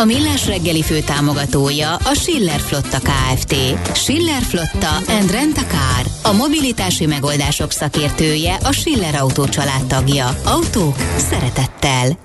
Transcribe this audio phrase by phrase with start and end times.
[0.00, 3.54] A Millás reggeli fő támogatója a Schiller Flotta KFT.
[3.94, 6.32] Schiller Flotta and Rent a Car.
[6.32, 9.44] A mobilitási megoldások szakértője a Schiller Autó
[9.88, 10.28] tagja.
[10.44, 12.18] Autók szeretettel.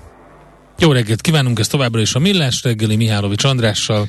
[0.78, 4.08] Jó reggelt kívánunk, ez továbbra is a Millás reggeli Mihálovics Andrással.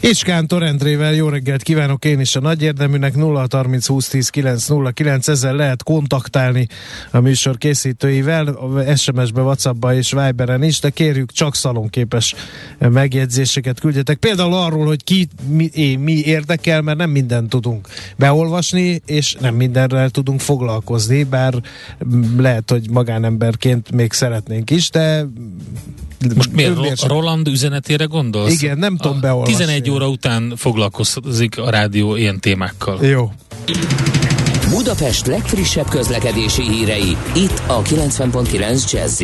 [0.00, 4.28] És Kántor Endrével jó reggelt kívánok én is a nagy érdeműnek 0 30 20 10
[4.28, 6.68] 9 0 9 ezzel lehet kontaktálni
[7.10, 8.58] a műsor készítőivel,
[8.96, 12.34] SMS-be, Whatsappba és Viberen is, de kérjük csak szalonképes
[12.78, 14.18] megjegyzéseket küldjetek.
[14.18, 20.10] Például arról, hogy ki mi, mi érdekel, mert nem mindent tudunk beolvasni, és nem mindenrel
[20.10, 21.54] tudunk foglalkozni, bár
[22.36, 25.26] lehet, hogy magánemberként még szeretnénk is, de
[26.34, 26.74] most miért?
[26.76, 28.62] Ro- Roland üzenetére gondolsz?
[28.62, 29.54] Igen, nem tudom beolvasni.
[29.54, 33.04] 11 óra után foglalkozik a rádió ilyen témákkal.
[33.04, 33.32] Jó.
[34.70, 39.22] Budapest legfrissebb közlekedési hírei, itt a 90.9 jazz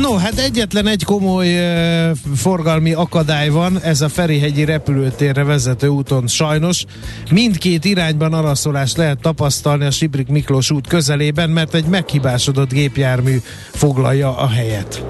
[0.00, 6.26] No, hát egyetlen egy komoly uh, forgalmi akadály van, ez a Ferihegyi repülőtérre vezető úton
[6.26, 6.84] sajnos.
[7.30, 13.36] Mindkét irányban araszolást lehet tapasztalni a Sibrik Miklós út közelében, mert egy meghibásodott gépjármű
[13.72, 15.04] foglalja a helyet.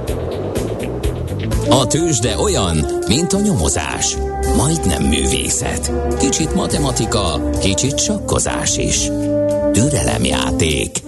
[1.69, 4.17] A tőzsde olyan, mint a nyomozás.
[4.57, 5.93] Majdnem művészet.
[6.19, 9.11] Kicsit matematika, kicsit sakkozás is.
[9.73, 11.03] Türelemjáték.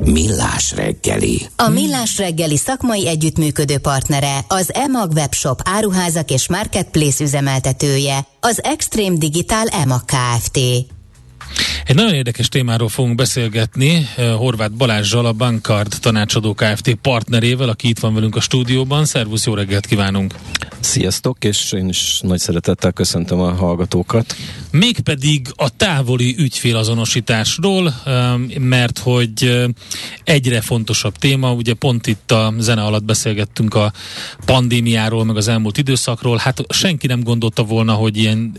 [0.00, 1.48] Millás reggeli.
[1.56, 9.16] A Millás reggeli szakmai együttműködő partnere, az EMAG webshop áruházak és marketplace üzemeltetője, az Extreme
[9.16, 10.58] Digital EMAG Kft.
[11.90, 16.94] Egy nagyon érdekes témáról fogunk beszélgetni eh, Horváth Balázsjal, a Bankard tanácsadó Kft.
[16.94, 19.04] partnerével, aki itt van velünk a stúdióban.
[19.04, 20.34] Szervusz, jó reggelt kívánunk!
[20.80, 24.36] Sziasztok, és én is nagy szeretettel köszöntöm a hallgatókat.
[24.70, 29.64] Mégpedig a távoli ügyfélazonosításról, eh, mert hogy eh,
[30.24, 33.92] egyre fontosabb téma, ugye pont itt a zene alatt beszélgettünk a
[34.44, 38.52] pandémiáról, meg az elmúlt időszakról, hát senki nem gondolta volna, hogy ilyen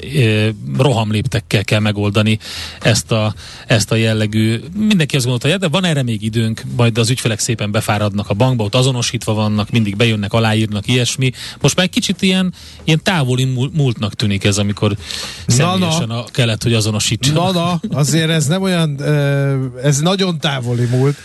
[0.78, 2.40] rohamléptekkel kell megoldani
[2.81, 3.21] ezt a,
[3.68, 7.72] ezt a jellegű, mindenki azt gondolta, de van erre még időnk, majd az ügyfelek szépen
[7.72, 11.32] befáradnak a bankba, ott azonosítva vannak, mindig bejönnek, aláírnak, ilyesmi.
[11.62, 13.44] Most már egy kicsit ilyen, ilyen távoli
[13.74, 14.96] múltnak tűnik ez, amikor
[15.48, 16.24] személyesen na, na.
[16.24, 17.54] kellett, hogy azonosítsanak.
[17.54, 19.04] Na, na, azért ez nem olyan,
[19.84, 21.18] ez nagyon távoli múlt.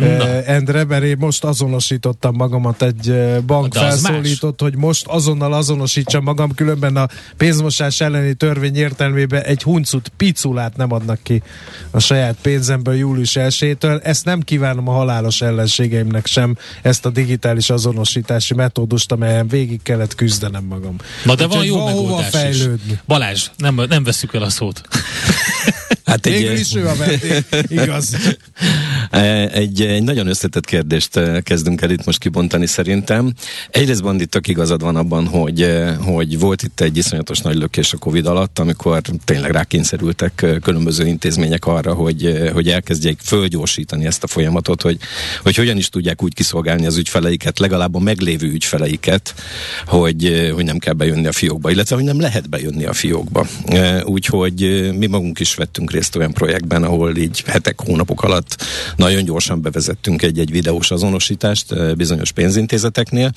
[0.00, 0.42] Na.
[0.42, 3.14] Endre, mert én most azonosítottam magamat egy
[3.46, 10.12] bank felszólított, hogy most azonnal azonosítsam magam, különben a pénzmosás elleni törvény értelmében egy huncut
[10.16, 11.42] piculát nem adnak ki
[11.90, 14.04] a saját pénzemből július 1-től.
[14.04, 20.14] Ezt nem kívánom a halálos ellenségeimnek sem, ezt a digitális azonosítási metódust, amelyen végig kellett
[20.14, 20.96] küzdenem magam.
[21.24, 23.00] Na de Úgy, van jó megoldás fejlődni.
[23.06, 24.80] Balázs, nem, nem veszük el a szót.
[26.10, 28.16] Hát egy, is ő a vendég, igaz.
[29.52, 33.32] Egy, egy nagyon összetett kérdést eh, kezdünk el itt most kibontani szerintem.
[33.70, 37.96] Egyrészt bandittak igazad van abban, hogy, eh, hogy volt itt egy iszonyatos nagy lökés a
[37.96, 44.26] Covid alatt, amikor tényleg rákényszerültek eh, különböző intézmények arra, hogy, hogy elkezdjék fölgyorsítani ezt a
[44.26, 44.98] folyamatot, hogy,
[45.42, 49.34] hogy hogyan is tudják úgy kiszolgálni az ügyfeleiket, legalább a meglévő ügyfeleiket,
[49.86, 53.46] hogy, hogy nem kell bejönni a fiókba, illetve hogy nem lehet bejönni a fiókba.
[54.04, 58.56] Úgyhogy mi magunk is vettünk részt olyan projektben, ahol így hetek, hónapok alatt
[58.96, 63.32] nagyon gyorsan bevezettünk egy-egy videós azonosítást bizonyos pénzintézeteknél.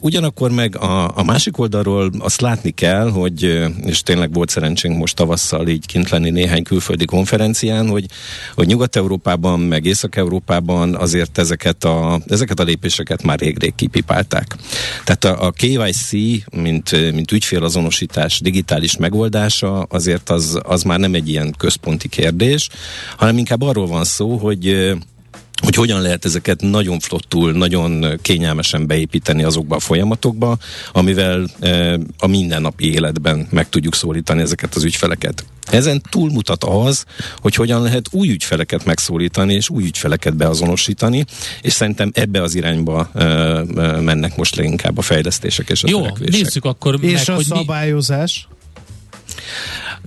[0.00, 5.16] Ugyanakkor meg a, a másik oldalról azt látni kell, hogy, és tényleg volt szerencsénk most
[5.16, 8.06] tavasszal így kint lenni néhány külföldi konferencián, hogy,
[8.54, 14.56] hogy Nyugat-Európában, meg Észak-Európában azért ezeket a, ezeket a lépéseket már rég-rég kipipálták.
[15.04, 16.10] Tehát a, a KYC,
[16.50, 22.68] mint, mint ügyfélazonosítás digitális megoldása, azért az, az már nem egy ilyen központi kérdés,
[23.16, 24.94] hanem inkább arról van szó, hogy
[25.62, 30.56] hogy hogyan lehet ezeket nagyon flottul, nagyon kényelmesen beépíteni azokba a folyamatokba,
[30.92, 35.44] amivel e, a mindennapi életben meg tudjuk szólítani ezeket az ügyfeleket.
[35.70, 37.04] Ezen túlmutat az,
[37.36, 41.24] hogy hogyan lehet új ügyfeleket megszólítani, és új ügyfeleket beazonosítani,
[41.60, 43.64] és szerintem ebbe az irányba e, e,
[44.00, 46.42] mennek most leginkább a fejlesztések és a Jó, törekvések.
[46.42, 48.48] nézzük akkor és meg, a hogy szabályozás?
[48.50, 48.59] Mi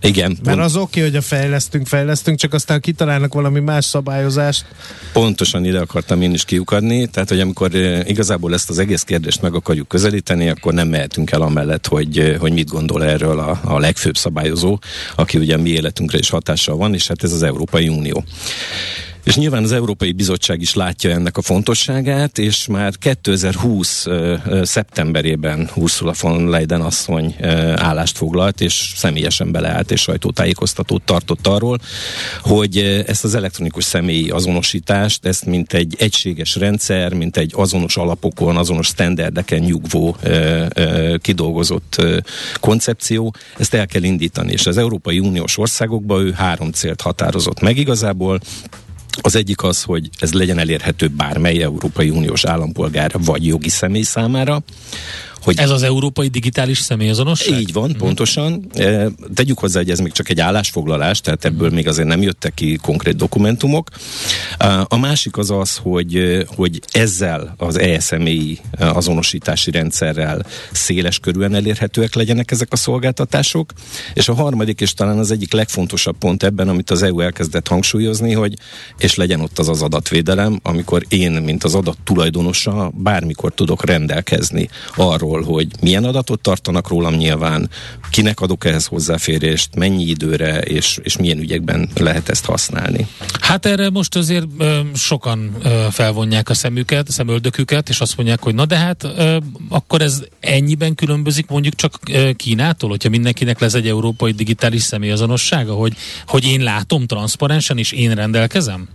[0.02, 0.38] Igen.
[0.44, 4.66] Mert az oké, okay, hogy a fejlesztünk, fejlesztünk, csak aztán kitalálnak valami más szabályozást.
[5.14, 7.76] Pontosan ide akartam én is kiukadni, tehát hogy amikor
[8.06, 12.54] igazából ezt az egész kérdést meg akarjuk közelíteni, akkor nem mehetünk el amellett, hogy, hogy
[12.54, 14.80] mit gondol erről a, a legfőbb szabályozó,
[15.16, 18.24] aki ugye mi életünkre is hatással van, és hát ez az Európai Unió.
[19.24, 25.70] És nyilván az Európai Bizottság is látja ennek a fontosságát, és már 2020 uh, szeptemberében
[25.76, 27.36] Ursula von Leyen asszony
[27.76, 31.80] állást foglalt, és személyesen beleállt és sajtótájékoztatót tartott arról,
[32.42, 32.78] hogy
[33.08, 38.88] ezt az elektronikus személyi azonosítást, ezt mint egy egységes rendszer, mint egy azonos alapokon, azonos
[38.88, 40.18] standardeken nyugvó
[41.18, 42.06] kidolgozott
[42.60, 44.52] koncepció, ezt el kell indítani.
[44.52, 48.40] És az Európai Uniós országokban ő három célt határozott meg igazából.
[49.22, 54.64] Az egyik az, hogy ez legyen elérhető bármely Európai Uniós állampolgár vagy jogi személy számára.
[55.44, 57.60] Hogy ez az európai digitális személyazonosság?
[57.60, 57.98] Így van, uh-huh.
[57.98, 58.66] pontosan.
[58.74, 61.76] E, tegyük hozzá, hogy ez még csak egy állásfoglalás, tehát ebből uh-huh.
[61.76, 63.90] még azért nem jöttek ki konkrét dokumentumok.
[64.88, 72.52] A másik az az, hogy, hogy ezzel az ESMI azonosítási rendszerrel széles körülön elérhetőek legyenek
[72.52, 73.72] ezek a szolgáltatások.
[74.14, 78.34] És a harmadik, és talán az egyik legfontosabb pont ebben, amit az EU elkezdett hangsúlyozni,
[78.34, 78.54] hogy
[78.98, 84.70] és legyen ott az az adatvédelem, amikor én, mint az adat tulajdonosa, bármikor tudok rendelkezni
[84.96, 87.70] arról, arról, hogy milyen adatot tartanak rólam nyilván,
[88.10, 93.08] kinek adok ehhez hozzáférést, mennyi időre, és, és milyen ügyekben lehet ezt használni.
[93.42, 98.44] Hát erre most azért ö, sokan ö, felvonják a szemüket, a szemöldöküket, és azt mondják,
[98.44, 99.38] hogy na de hát ö,
[99.70, 105.74] akkor ez ennyiben különbözik mondjuk csak ö, Kínától, hogyha mindenkinek lesz egy európai digitális személyazonossága,
[105.74, 105.94] hogy,
[106.28, 108.88] hogy én látom transzparensen, és én rendelkezem?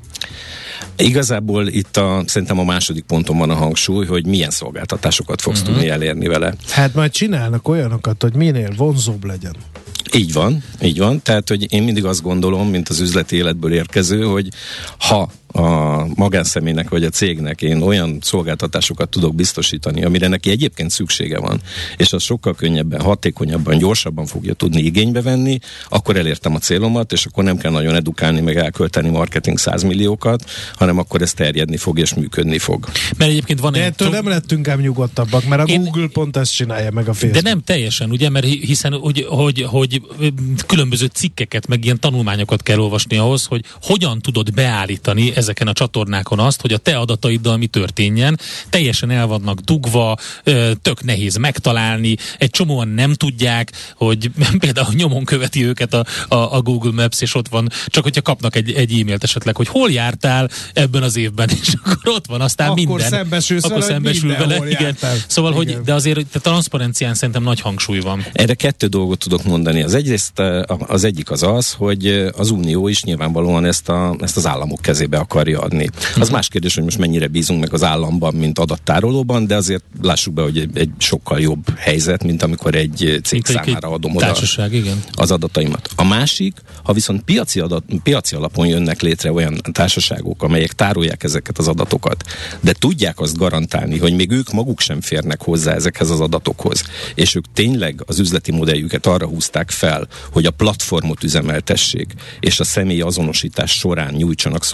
[0.96, 5.74] Igazából itt a, szerintem a második ponton van a hangsúly, hogy milyen szolgáltatásokat fogsz uh-huh.
[5.74, 6.54] tudni elérni vele.
[6.70, 9.54] Hát majd csinálnak olyanokat, hogy minél vonzóbb legyen.
[10.14, 11.22] Így van, így van.
[11.22, 14.48] Tehát, hogy én mindig azt gondolom, mint az üzleti életből érkező, hogy
[14.98, 21.38] ha a magánszemélynek vagy a cégnek én olyan szolgáltatásokat tudok biztosítani, amire neki egyébként szüksége
[21.38, 21.60] van,
[21.96, 25.58] és az sokkal könnyebben, hatékonyabban, gyorsabban fogja tudni igénybe venni,
[25.88, 30.98] akkor elértem a célomat, és akkor nem kell nagyon edukálni, meg elkölteni marketing százmilliókat, hanem
[30.98, 32.86] akkor ez terjedni fog és működni fog.
[33.16, 35.82] Mert egyébként van De ettől nem lettünk ám nyugodtabbak, mert a én...
[35.82, 37.42] Google pont ezt csinálja meg a Facebook.
[37.42, 40.02] De nem teljesen, ugye, mert hiszen hogy, hogy, hogy
[40.66, 46.38] különböző cikkeket, meg ilyen tanulmányokat kell olvasni ahhoz, hogy hogyan tudod beállítani ezeken a csatornákon
[46.38, 48.40] azt, hogy a te adataiddal mi történjen.
[48.70, 50.16] Teljesen el vannak dugva,
[50.82, 54.30] tök nehéz megtalálni, egy csomóan nem tudják, hogy
[54.64, 58.56] például nyomon követi őket a, a, a Google Maps, és ott van, csak hogyha kapnak
[58.56, 62.68] egy, egy e-mailt esetleg, hogy hol jártál ebben az évben, és akkor ott van aztán
[62.68, 63.08] akkor minden.
[63.08, 64.70] Szembesülsz akkor szembesül vele.
[64.70, 64.96] Igen.
[65.26, 65.74] Szóval, igen.
[65.74, 68.26] hogy de azért a transzparencián szerintem nagy hangsúly van.
[68.32, 69.82] Erre kettő dolgot tudok mondani.
[69.82, 70.42] Az egyrészt
[70.86, 72.06] az egyik az az, hogy
[72.36, 75.88] az Unió is nyilvánvalóan ezt, a, ezt az államok kezébe akarja adni.
[76.20, 80.34] Az más kérdés, hogy most mennyire bízunk meg az államban, mint adattárolóban, de azért lássuk
[80.34, 84.34] be, hogy egy, egy sokkal jobb helyzet, mint amikor egy cég mint számára adom oda
[84.70, 85.02] igen.
[85.12, 85.88] az adataimat.
[85.96, 91.58] A másik, ha viszont piaci, adat, piaci alapon jönnek létre olyan társaságok, amelyek tárolják ezeket
[91.58, 92.24] az adatokat,
[92.60, 96.82] de tudják azt garantálni, hogy még ők maguk sem férnek hozzá ezekhez az adatokhoz,
[97.14, 102.64] és ők tényleg az üzleti modelljüket arra húzták fel, hogy a platformot üzemeltessék, és a
[102.64, 104.64] személyi azonosítás során nyújtsanak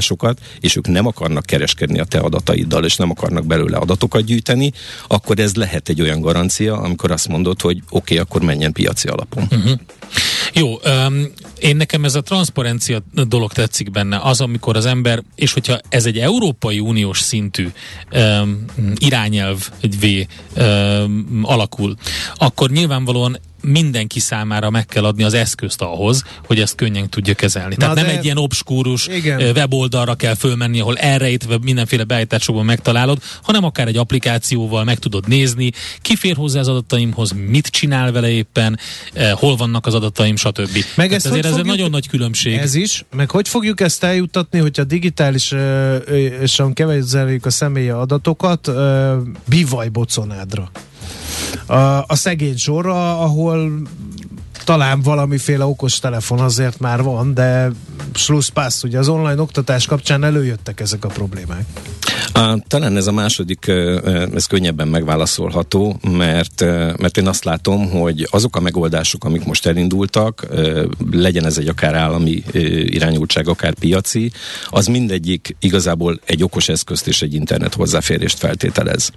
[0.00, 4.72] szolgáltatásokat, és ők nem akarnak kereskedni a te adataiddal, és nem akarnak belőle adatokat gyűjteni,
[5.06, 9.08] akkor ez lehet egy olyan garancia, amikor azt mondod, hogy oké, okay, akkor menjen piaci
[9.08, 9.46] alapon.
[9.50, 9.80] Uh-huh.
[10.52, 15.52] Jó, um, én nekem ez a transzparencia dolog tetszik benne, az, amikor az ember, és
[15.52, 17.68] hogyha ez egy Európai Uniós szintű
[18.12, 18.64] um,
[18.98, 20.06] irányelv, egy V
[20.60, 21.94] um, alakul,
[22.34, 27.74] akkor nyilvánvalóan mindenki számára meg kell adni az eszközt ahhoz, hogy ezt könnyen tudja kezelni.
[27.78, 29.40] Na Tehát nem egy ilyen obskúrus igen.
[29.40, 35.70] weboldalra kell fölmenni, ahol elrejtve mindenféle beállításokban megtalálod, hanem akár egy applikációval meg tudod nézni,
[36.02, 38.78] ki fér hozzá az adataimhoz, mit csinál vele éppen,
[39.12, 40.84] eh, hol vannak az adataim, stb.
[40.96, 42.56] Meg ezt ezért ez egy nagyon nagy különbség.
[42.56, 45.54] Ez is, meg hogy fogjuk ezt eljutatni, hogyha digitális
[46.40, 48.70] és kevezeljük a személyi adatokat
[49.48, 50.70] bivaj boconádra?
[51.66, 53.82] A, a szegény sorra, ahol
[54.64, 57.70] talán valamiféle okos telefon azért már van, de
[58.14, 61.66] slusszpassz, ugye az online oktatás kapcsán előjöttek ezek a problémák.
[62.32, 63.66] A, talán ez a második,
[64.34, 66.60] ez könnyebben megválaszolható, mert,
[66.98, 70.46] mert én azt látom, hogy azok a megoldások, amik most elindultak,
[71.10, 72.42] legyen ez egy akár állami
[72.84, 74.30] irányultság, akár piaci,
[74.68, 79.10] az mindegyik igazából egy okos eszközt és egy internet hozzáférést feltételez.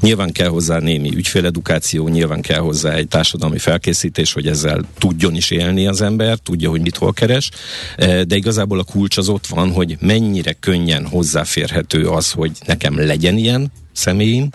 [0.00, 5.34] Nyilván kell hozzá némi ügyféledukáció, nyilván kell hozzá egy társadalmi felkészítés, hogy ezzel eszközzel tudjon
[5.34, 7.50] is élni az ember, tudja, hogy mit hol keres,
[7.96, 13.36] de igazából a kulcs az ott van, hogy mennyire könnyen hozzáférhető az, hogy nekem legyen
[13.36, 14.48] ilyen, személyim,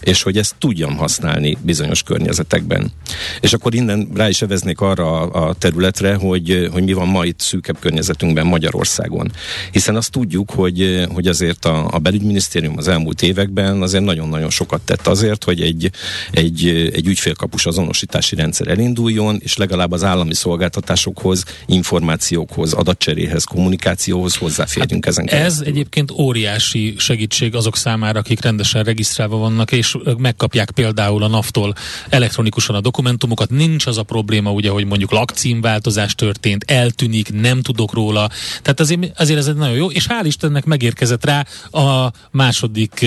[0.00, 2.92] és hogy ezt tudjam használni bizonyos környezetekben.
[3.40, 7.40] És akkor innen rá is eveznék arra a területre, hogy, hogy mi van ma itt
[7.40, 9.32] szűkebb környezetünkben Magyarországon.
[9.70, 14.80] Hiszen azt tudjuk, hogy, hogy azért a, a belügyminisztérium az elmúlt években azért nagyon-nagyon sokat
[14.80, 15.90] tett azért, hogy egy,
[16.30, 25.04] egy, egy ügyfélkapus azonosítási rendszer elinduljon, és legalább az állami szolgáltatásokhoz, információkhoz, adatcseréhez, kommunikációhoz hozzáférjünk
[25.04, 30.70] hát ezen Ez egyébként óriási segítség azok számára, akik rendesen rendszeresen regisztrálva vannak, és megkapják
[30.70, 31.74] például a NAV-tól
[32.08, 33.50] elektronikusan a dokumentumokat.
[33.50, 38.28] Nincs az a probléma, ugye, hogy mondjuk lakcímváltozás történt, eltűnik, nem tudok róla.
[38.62, 43.06] Tehát azért, azért ez egy nagyon jó, és hál' Istennek megérkezett rá a második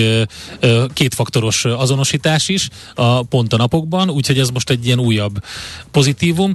[0.92, 5.44] kétfaktoros azonosítás is a pont a napokban, úgyhogy ez most egy ilyen újabb
[5.90, 6.52] pozitívum.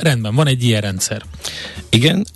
[0.00, 1.22] Rendben, van egy ilyen rendszer.
[1.90, 2.26] Igen,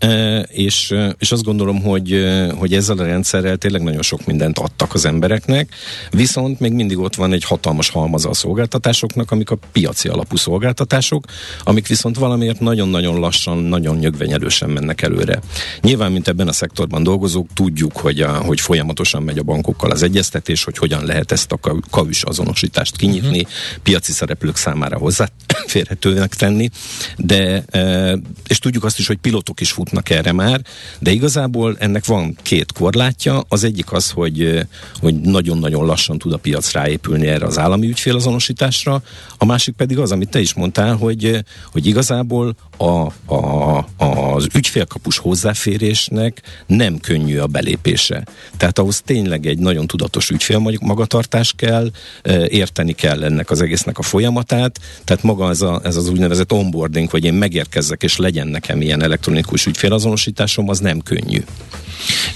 [0.49, 2.25] és, és azt gondolom, hogy,
[2.59, 5.75] hogy ezzel a rendszerrel tényleg nagyon sok mindent adtak az embereknek,
[6.13, 11.25] Viszont még mindig ott van egy hatalmas halmaza a szolgáltatásoknak, amik a piaci alapú szolgáltatások,
[11.65, 15.41] amik viszont valamiért nagyon-nagyon lassan, nagyon nyögvenyelősen mennek előre.
[15.81, 20.03] Nyilván, mint ebben a szektorban dolgozók, tudjuk, hogy, a, hogy folyamatosan megy a bankokkal az
[20.03, 23.53] egyeztetés, hogy hogyan lehet ezt a kavis azonosítást kinyitni, uh-huh.
[23.83, 26.71] piaci szereplők számára hozzáférhetőnek tenni,
[27.17, 30.61] de e, és tudjuk azt is, hogy pilotok is futnak erre már,
[30.99, 33.43] de igazából ennek van két korlátja.
[33.49, 34.67] Az egyik az, hogy,
[35.01, 39.03] hogy nagyon-nagyon lassan lassan tud a piac ráépülni erre az állami ügyfélazonosításra,
[39.39, 45.19] a másik pedig az, amit te is mondtál, hogy, hogy igazából a, a, az ügyfélkapus
[45.19, 48.25] hozzáférésnek nem könnyű a belépése.
[48.57, 51.91] Tehát ahhoz tényleg egy nagyon tudatos ügyfélmagatartás kell,
[52.49, 57.11] érteni kell ennek az egésznek a folyamatát, tehát maga ez, a, ez az úgynevezett onboarding,
[57.11, 61.43] hogy én megérkezzek és legyen nekem ilyen elektronikus ügyfélazonosításom, az nem könnyű.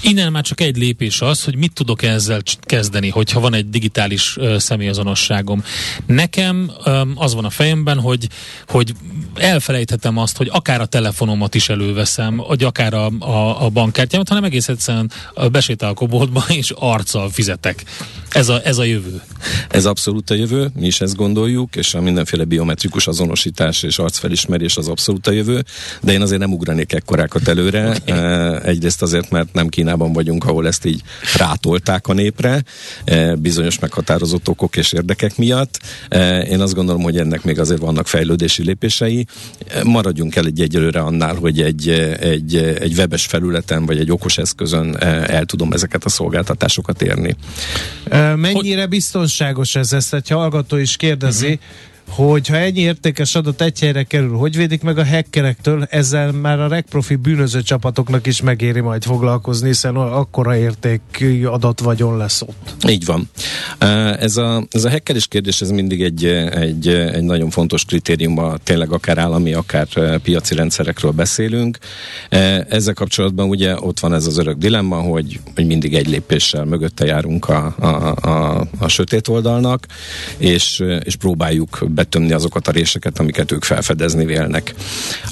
[0.01, 4.37] Innen már csak egy lépés az, hogy mit tudok ezzel kezdeni, hogyha van egy digitális
[4.37, 5.63] uh, személyazonosságom.
[6.05, 8.27] Nekem um, az van a fejemben, hogy,
[8.67, 8.93] hogy
[9.35, 14.43] elfelejthetem azt, hogy akár a telefonomat is előveszem, vagy akár a, a, a bankkártyámat, hanem
[14.43, 15.11] egész egyszerűen
[15.51, 17.83] besétálok a boltba, és arccal fizetek.
[18.29, 19.21] Ez a, ez a jövő.
[19.69, 24.77] Ez abszolút a jövő, mi is ezt gondoljuk, és a mindenféle biometrikus azonosítás és arcfelismerés
[24.77, 25.63] az abszolút a jövő,
[26.01, 27.85] de én azért nem ugranék ekkorákat előre.
[28.07, 28.57] Okay.
[28.63, 31.01] Egyrészt azért, mert nem Kínában vagyunk, ahol ezt így
[31.37, 32.63] rátolták a népre,
[33.37, 35.79] bizonyos meghatározott okok és érdekek miatt.
[36.49, 39.25] Én azt gondolom, hogy ennek még azért vannak fejlődési lépései.
[39.83, 44.95] Maradjunk el egy egyelőre annál, hogy egy, egy, egy webes felületen vagy egy okos eszközön
[45.27, 47.35] el tudom ezeket a szolgáltatásokat érni.
[48.35, 49.93] Mennyire biztonságos ez?
[49.93, 51.45] Ezt egy hallgató is kérdezi.
[51.45, 51.61] Uh-huh
[52.09, 56.59] hogy ha ennyi értékes adat egy helyre kerül, hogy védik meg a hackerektől, ezzel már
[56.59, 61.47] a legprofi bűnöző csapatoknak is megéri majd foglalkozni, hiszen akkora értékű
[61.83, 62.75] vagyon lesz ott.
[62.87, 63.29] Így van.
[64.19, 68.91] Ez a, ez a hackeres kérdés, ez mindig egy, egy, egy nagyon fontos kritérium, tényleg
[68.91, 69.87] akár állami, akár
[70.19, 71.77] piaci rendszerekről beszélünk.
[72.69, 77.05] Ezzel kapcsolatban ugye ott van ez az örök dilemma, hogy, hogy mindig egy lépéssel mögötte
[77.05, 79.85] járunk a, a, a, a sötét oldalnak,
[80.37, 84.73] és, és próbáljuk betömni azokat a réseket, amiket ők felfedezni vélnek.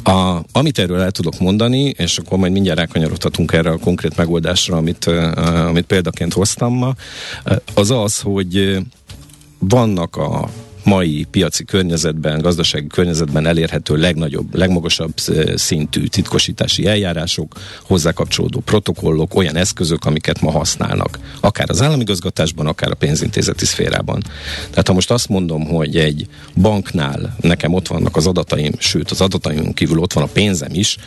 [0.04, 4.78] A, amit erről el tudok mondani, és akkor majd mindjárt rákanyarodhatunk erre a konkrét megoldásra,
[4.78, 5.06] amit,
[5.68, 6.94] amit példaként hoztam ma,
[7.74, 8.78] az az, hogy
[9.60, 10.50] vannak a
[10.86, 15.14] mai piaci környezetben, gazdasági környezetben elérhető legnagyobb, legmagasabb
[15.56, 21.20] szintű titkosítási eljárások, hozzá kapcsolódó protokollok, olyan eszközök, amiket ma használnak.
[21.40, 24.24] Akár az államigazgatásban, akár a pénzintézeti szférában.
[24.70, 29.22] Tehát ha most azt mondom, hogy egy banknál nekem ott vannak az adataim, sőt az
[29.22, 30.98] adataim kívül ott van a pénzem is,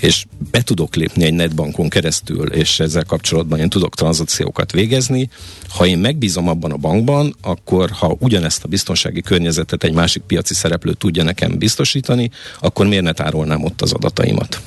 [0.00, 5.30] és be tudok lépni egy netbankon keresztül, és ezzel kapcsolatban én tudok tranzakciókat végezni.
[5.68, 10.54] Ha én megbízom abban a bankban, akkor ha ugyanezt a biztonsági környezetet egy másik piaci
[10.54, 14.60] szereplő tudja nekem biztosítani, akkor miért ne tárolnám ott az adataimat?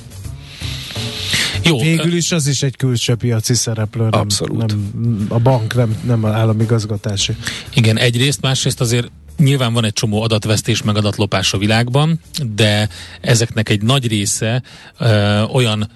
[1.64, 1.80] Jó.
[1.80, 4.02] Végül is az is egy külső piaci szereplő.
[4.02, 4.66] Nem, Abszolút.
[4.66, 7.36] Nem, a bank, nem, nem az államigazgatási.
[7.74, 9.10] Igen, egyrészt, másrészt azért
[9.42, 12.20] Nyilván van egy csomó adatvesztés, meg adatlopás a világban,
[12.54, 12.88] de
[13.20, 14.62] ezeknek egy nagy része
[14.98, 15.90] ö, olyan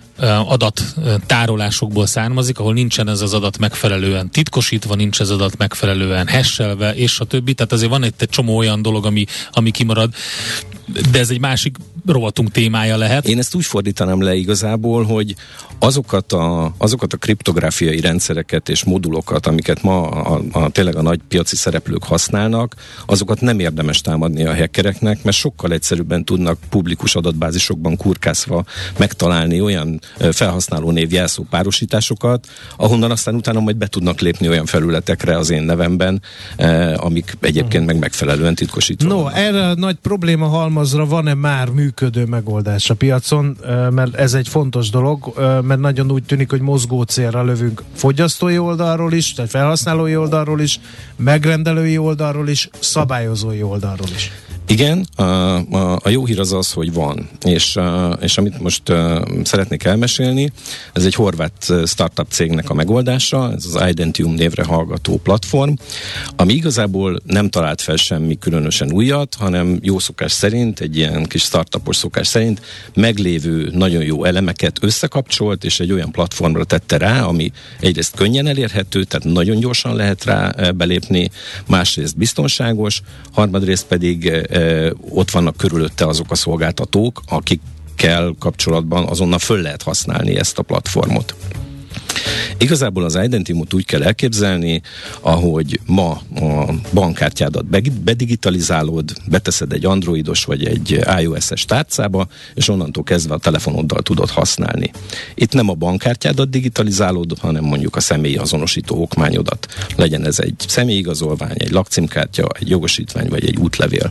[0.47, 6.95] adattárolásokból származik, ahol nincsen ez az adat megfelelően titkosítva, nincs ez az adat megfelelően hesselve,
[6.95, 7.55] és a többi.
[7.55, 10.15] Tehát azért van egy, egy csomó olyan dolog, ami, ami kimarad,
[11.11, 11.77] de ez egy másik
[12.07, 13.29] rovatunk témája lehet.
[13.29, 15.35] Én ezt úgy fordítanám le igazából, hogy
[15.79, 21.21] azokat a, azokat a kriptográfiai rendszereket és modulokat, amiket ma a, a, tényleg a nagy
[21.29, 22.75] piaci szereplők használnak,
[23.07, 28.65] azokat nem érdemes támadni a hackereknek, mert sokkal egyszerűbben tudnak publikus adatbázisokban kurkászva
[28.99, 30.01] megtalálni olyan
[30.33, 32.47] felhasználó név jelszó párosításokat,
[32.77, 36.23] ahonnan aztán utána majd be tudnak lépni olyan felületekre az én nevemben,
[36.57, 39.09] eh, amik egyébként meg megfelelően titkosítva.
[39.09, 41.96] No, erre a nagy probléma halmazra van-e már működő
[42.29, 43.57] megoldás a piacon,
[43.91, 49.13] mert ez egy fontos dolog, mert nagyon úgy tűnik, hogy mozgó célra lövünk fogyasztói oldalról
[49.13, 50.81] is, tehát felhasználói oldalról is,
[51.17, 54.31] megrendelői oldalról is, szabályozói oldalról is.
[54.69, 58.89] Igen, a, a, a jó hír az az, hogy van, és, a, és amit most
[58.89, 60.53] a, szeretnék elmesélni,
[60.93, 65.73] ez egy horvát startup cégnek a megoldása, ez az Identium névre hallgató platform,
[66.37, 71.43] ami igazából nem talált fel semmi különösen újat, hanem jó szokás szerint, egy ilyen kis
[71.43, 72.61] startupos szokás szerint
[72.95, 79.05] meglévő nagyon jó elemeket összekapcsolt, és egy olyan platformra tette rá, ami egyrészt könnyen elérhető,
[79.05, 81.31] tehát nagyon gyorsan lehet rá belépni,
[81.67, 84.33] másrészt biztonságos, harmadrészt pedig
[85.11, 91.35] ott vannak körülötte azok a szolgáltatók, akikkel kapcsolatban azonnal föl lehet használni ezt a platformot.
[92.59, 94.83] Igazából az Identimot úgy kell elképzelni,
[95.21, 97.65] ahogy ma a bankkártyádat
[98.05, 104.91] bedigitalizálod, beteszed egy androidos vagy egy iOS-es tárcába, és onnantól kezdve a telefonoddal tudod használni.
[105.35, 109.67] Itt nem a bankkártyádat digitalizálod, hanem mondjuk a személyi azonosító okmányodat.
[109.97, 114.11] Legyen ez egy személyigazolvány, egy lakcímkártya, egy jogosítvány vagy egy útlevél.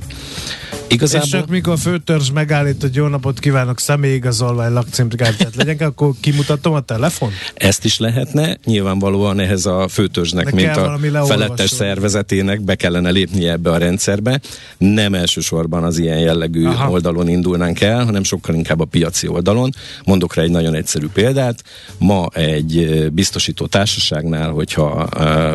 [0.87, 1.25] Igazából...
[1.25, 6.73] És csak mikor a főtörzs megállít, hogy jó napot kívánok, személyigazolvány, lakcímkártyát legyen, akkor kimutatom
[6.73, 7.31] a telefon?
[7.53, 10.75] Ezt is lehetne, nyilvánvalóan ehhez a főtörzsnek, De mint
[11.15, 14.39] a felettes szervezetének be kellene lépnie ebbe a rendszerbe.
[14.77, 16.89] Nem elsősorban az ilyen jellegű Aha.
[16.89, 19.69] oldalon indulnánk el, hanem sokkal inkább a piaci oldalon.
[20.05, 21.63] Mondok rá egy nagyon egyszerű példát.
[21.97, 25.07] Ma egy biztosító társaságnál, hogyha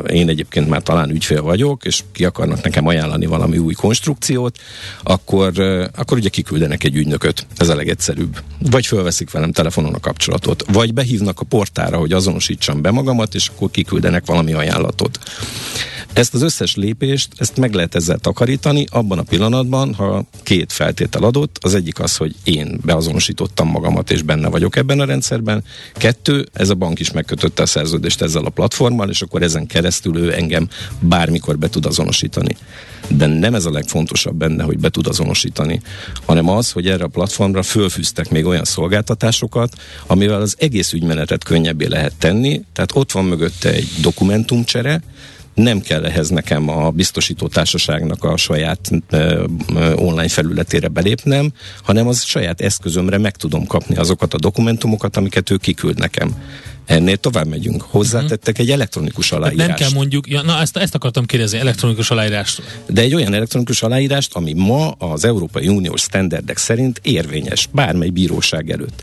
[0.09, 4.59] én egyébként már talán ügyfél vagyok, és ki akarnak nekem ajánlani valami új konstrukciót,
[5.03, 7.47] akkor, akkor ugye kiküldenek egy ügynököt.
[7.57, 8.39] Ez a legegyszerűbb.
[8.59, 13.49] Vagy fölveszik velem telefonon a kapcsolatot, vagy behívnak a portára, hogy azonosítsam be magamat, és
[13.49, 15.19] akkor kiküldenek valami ajánlatot.
[16.13, 21.23] Ezt az összes lépést, ezt meg lehet ezzel takarítani abban a pillanatban, ha két feltétel
[21.23, 25.65] adott, az egyik az, hogy én beazonosítottam magamat, és benne vagyok ebben a rendszerben.
[25.95, 30.17] Kettő, ez a bank is megkötötte a szerződést ezzel a platformmal, és akkor ezen keresztül
[30.17, 30.69] ő engem
[31.01, 32.57] bármikor be tud azonosítani.
[33.09, 35.81] De nem ez a legfontosabb benne, hogy be tud azonosítani,
[36.27, 39.75] hanem az, hogy erre a platformra fölfűztek még olyan szolgáltatásokat,
[40.07, 42.63] amivel az egész ügymenetet könnyebbé lehet tenni.
[42.73, 45.03] Tehát ott van mögötte egy dokumentumcsere,
[45.55, 52.07] nem kell ehhez nekem a biztosító társaságnak a saját ö, ö, online felületére belépnem, hanem
[52.07, 56.35] az saját eszközömre meg tudom kapni azokat a dokumentumokat, amiket ő kiküld nekem.
[56.91, 57.83] Ennél tovább megyünk.
[57.83, 59.69] Hozzátettek egy elektronikus aláírást.
[59.69, 62.63] Nem kell mondjuk, ja, na ezt, ezt akartam kérdezni, elektronikus aláírást.
[62.87, 68.71] De egy olyan elektronikus aláírást, ami ma az Európai Uniós standardek szerint érvényes bármely bíróság
[68.71, 69.03] előtt.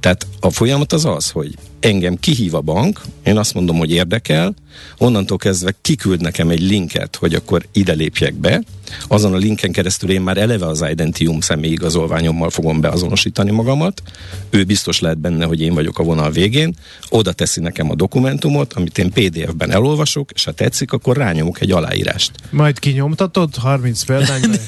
[0.00, 4.54] Tehát a folyamat az az, hogy engem kihív a bank, én azt mondom, hogy érdekel,
[4.98, 8.62] onnantól kezdve kiküld nekem egy linket, hogy akkor ide lépjek be,
[9.08, 14.02] azon a linken keresztül én már eleve az Identium személyigazolványommal fogom beazonosítani magamat,
[14.50, 16.74] ő biztos lehet benne, hogy én vagyok a vonal végén,
[17.08, 21.70] oda teszi nekem a dokumentumot, amit én PDF-ben elolvasok, és ha tetszik, akkor rányomok egy
[21.70, 22.30] aláírást.
[22.50, 24.58] Majd kinyomtatod 30 példányban?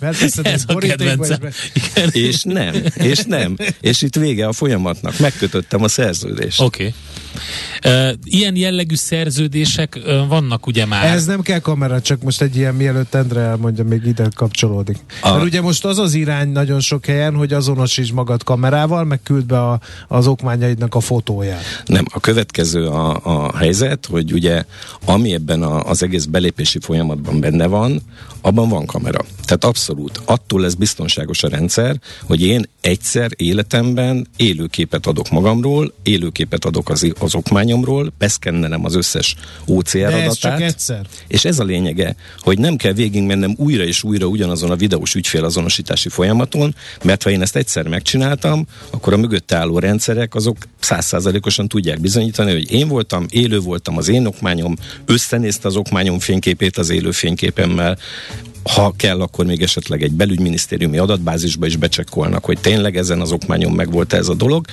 [0.42, 1.38] Ez a kedvencem.
[2.10, 3.56] És nem, és nem.
[3.80, 5.18] És itt vége a folyamatnak.
[5.18, 6.53] Megkötöttem a szerződést.
[6.60, 6.64] Oké.
[6.64, 7.13] Okay.
[8.24, 11.04] Ilyen jellegű szerződések vannak ugye már.
[11.04, 14.98] Ez nem kell kamera, csak most egy ilyen mielőtt Endre elmondja, még ide kapcsolódik.
[15.22, 15.30] A...
[15.30, 19.44] Mert ugye most az az irány nagyon sok helyen, hogy azonosíts magad kamerával, meg küld
[19.44, 21.82] be a, az okmányaidnak a fotóját.
[21.86, 24.64] Nem, a következő a, a helyzet, hogy ugye
[25.04, 28.02] ami ebben a, az egész belépési folyamatban benne van,
[28.40, 29.24] abban van kamera.
[29.44, 30.20] Tehát abszolút.
[30.24, 37.12] Attól lesz biztonságos a rendszer, hogy én egyszer életemben élőképet adok magamról, élőképet adok az,
[37.24, 40.34] az okmányomról, beszkennenem az összes OCR De adatát.
[40.34, 41.06] Csak egyszer.
[41.26, 46.08] És ez a lényege, hogy nem kell végigmennem újra és újra ugyanazon a videós ügyfélazonosítási
[46.08, 52.00] folyamaton, mert ha én ezt egyszer megcsináltam, akkor a mögött álló rendszerek azok százszázalékosan tudják
[52.00, 57.10] bizonyítani, hogy én voltam, élő voltam, az én okmányom összenézte az okmányom fényképét az élő
[57.10, 57.98] fényképemmel,
[58.72, 63.72] ha kell, akkor még esetleg egy belügyminisztériumi adatbázisba is becsekkolnak, hogy tényleg ezen az okmányon
[63.72, 64.64] megvolt ez a dolog,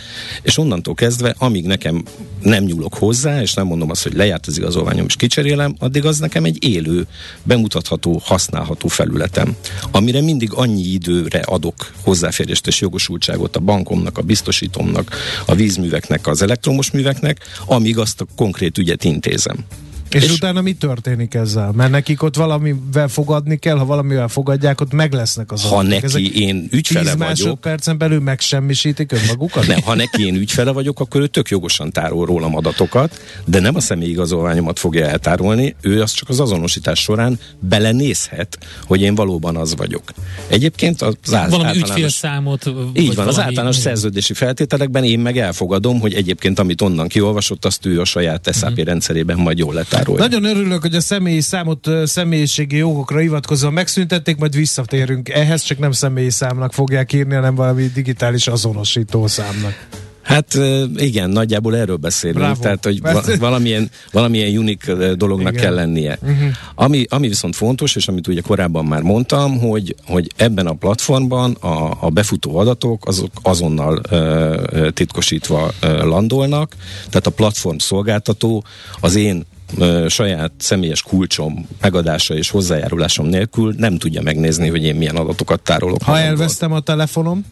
[0.41, 2.03] és onnantól kezdve, amíg nekem
[2.41, 6.19] nem nyúlok hozzá, és nem mondom azt, hogy lejárt az igazolványom és kicserélem, addig az
[6.19, 7.07] nekem egy élő,
[7.43, 9.55] bemutatható, használható felületem,
[9.91, 16.41] amire mindig annyi időre adok hozzáférést és jogosultságot a bankomnak, a biztosítomnak, a vízműveknek, az
[16.41, 19.65] elektromos műveknek, amíg azt a konkrét ügyet intézem.
[20.11, 21.71] És, és utána mi történik ezzel?
[21.71, 25.89] Mert nekik ott valamivel fogadni kell, ha valamivel fogadják, ott meg lesznek az Ha adatok.
[25.89, 29.67] neki Ezek én ügyfele vagyok, másodpercen belül megsemmisítik önmagukat?
[29.67, 33.75] nem, ha neki én ügyfele vagyok, akkor ő tök jogosan tárol rólam adatokat, de nem
[33.75, 39.75] a személyigazolványomat fogja eltárolni, ő az csak az azonosítás során belenézhet, hogy én valóban az
[39.75, 40.03] vagyok.
[40.47, 41.77] Egyébként az Valami általános...
[41.77, 42.71] ügyfélszámot?
[42.93, 47.85] Így van, az általános szerződési feltételekben én meg elfogadom, hogy egyébként amit onnan kiolvasott, azt
[47.85, 48.81] ő a saját SAP Mhm.
[48.81, 49.73] rendszerében majd jól
[50.07, 50.27] letárolja.
[50.27, 55.29] Nagyon örülök, hogy a személyi számot személyiségi jogokra hivatkozva megszüntették, majd visszatérünk.
[55.29, 59.87] Ehhez csak nem személyi számnak fogják írni, hanem valami digitális azonosító számnak.
[60.21, 60.57] Hát
[60.95, 62.61] igen, nagyjából erről beszélünk, Bravo.
[62.61, 63.01] tehát hogy
[63.39, 65.63] valamilyen, valamilyen unik dolognak Igen.
[65.63, 66.17] kell lennie.
[66.21, 66.49] Uh-huh.
[66.75, 71.51] Ami, ami viszont fontos, és amit ugye korábban már mondtam, hogy, hogy ebben a platformban
[71.51, 76.75] a, a befutó adatok azok azonnal ö, titkosítva ö, landolnak,
[77.09, 78.63] tehát a platform szolgáltató
[78.99, 79.45] az én
[79.77, 85.61] ö, saját személyes kulcsom megadása és hozzájárulásom nélkül nem tudja megnézni, hogy én milyen adatokat
[85.61, 86.01] tárolok.
[86.03, 87.45] Ha elvesztem a telefonom,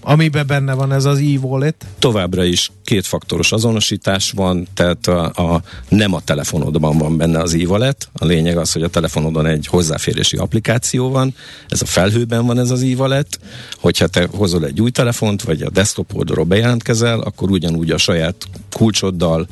[0.00, 6.14] amiben benne van ez az e-wallet, továbbra is kétfaktoros azonosítás van, tehát a, a, nem
[6.14, 11.10] a telefonodban van benne az e-wallet, a lényeg az, hogy a telefonodon egy hozzáférési applikáció
[11.10, 11.34] van,
[11.68, 13.38] ez a felhőben van ez az e-wallet,
[13.80, 18.36] hogyha te hozol egy új telefont, vagy a desktopodról bejelentkezel, akkor ugyanúgy a saját
[18.70, 19.46] kulcsoddal,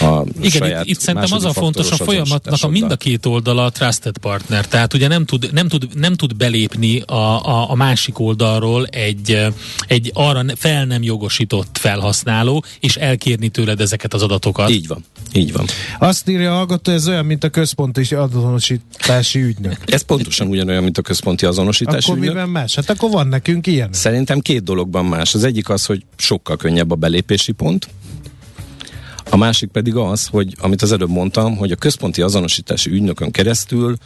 [0.00, 3.26] a Igen, saját itt, itt szerintem az a fontos a folyamatnak a mind a két
[3.26, 4.66] oldala a trusted partner.
[4.66, 9.46] Tehát ugye nem tud, nem tud, nem tud belépni a, a, a másik oldalról egy,
[9.86, 14.70] egy arra fel nem jogosított felhasználó, és elkérni tőled ezeket az adatokat.
[14.70, 15.66] Így van, így van.
[15.98, 19.76] azt írja a hallgató, ez olyan, mint a központi azonosítási ügynök.
[19.86, 22.04] Ez pontosan ugyanolyan, mint a központi azonosítás.
[22.04, 22.32] Akkor ügynök.
[22.32, 22.74] miben más?
[22.74, 23.92] Hát akkor van nekünk ilyen.
[23.92, 25.34] Szerintem két dologban más.
[25.34, 27.88] Az egyik az, hogy sokkal könnyebb a belépési pont,
[29.30, 33.96] a másik pedig az, hogy amit az előbb mondtam, hogy a központi azonosítási ügynökön keresztül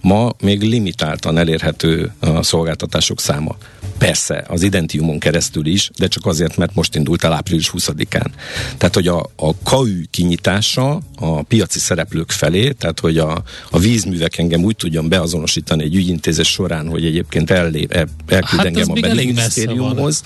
[0.00, 3.56] ma még limitáltan elérhető a szolgáltatások száma.
[3.98, 8.26] Persze, az Identiumon keresztül is, de csak azért, mert most indult el április 20-án.
[8.76, 14.38] Tehát, hogy a, a KAÜ kinyitása a piaci szereplők felé, tehát, hogy a, a vízművek
[14.38, 19.00] engem úgy tudjon beazonosítani egy ügyintézés során, hogy egyébként ellép, el, elküld Hát engem a
[19.00, 20.22] belügyminisztériumhoz,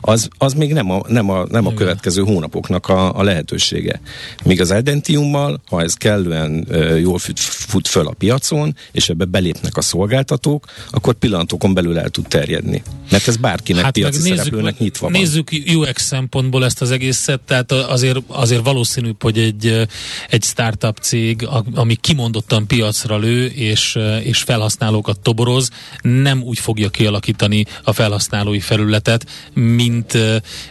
[0.00, 4.00] az, az még nem a, nem a, nem a következő hónapoknak a, a lehetősége.
[4.44, 6.66] Míg az Identiummal, ha ez kellően
[6.98, 7.18] jól
[7.64, 12.82] fut, föl a piacon, és ebbe belépnek a szolgáltatók, akkor pillanatokon belül el tud terjedni.
[13.10, 15.20] Mert ez bárkinek hát piaci szereplőnek nyitva van.
[15.20, 19.86] nézzük UX szempontból ezt az egészet, tehát azért, azért valószínűbb, hogy egy,
[20.28, 25.70] egy startup cég, ami kimondottan piacra lő, és, és felhasználókat toboroz,
[26.02, 30.18] nem úgy fogja kialakítani a felhasználói felületet, mint,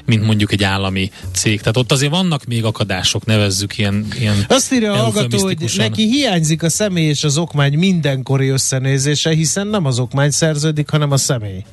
[0.06, 1.60] mint mondjuk egy állami cég.
[1.60, 6.08] Tehát ott azért vannak még akadások, nevezzük ilyen, ilyen Azt írja a hallgató, hogy neki
[6.08, 11.18] hiányzik a személy és az okmány mindenkori összenézése, hiszen nem az okmány szerződik, hanem a
[11.18, 11.64] személy.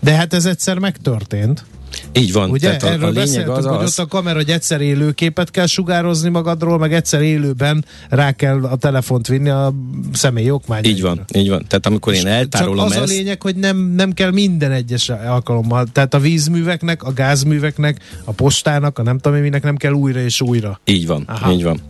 [0.00, 1.64] De hát ez egyszer megtörtént.
[2.12, 2.50] Így van.
[2.50, 2.76] Ugye?
[2.76, 5.66] Tehát a, Erről a lényeg az hogy az, ott a kamera, hogy egyszer élőképet kell
[5.66, 9.74] sugározni magadról, meg egyszer élőben rá kell a telefont vinni a
[10.12, 10.88] személyi okmányra.
[10.88, 11.64] így van, így van.
[11.68, 15.08] Tehát amikor én eltárolom Csak az ezt, a lényeg, hogy nem, nem kell minden egyes
[15.08, 15.86] alkalommal.
[15.92, 20.40] Tehát a vízműveknek, a gázműveknek, a postának, a nem tudom minek nem kell újra és
[20.40, 20.80] újra.
[20.84, 21.52] így van, Aha.
[21.52, 21.80] így van.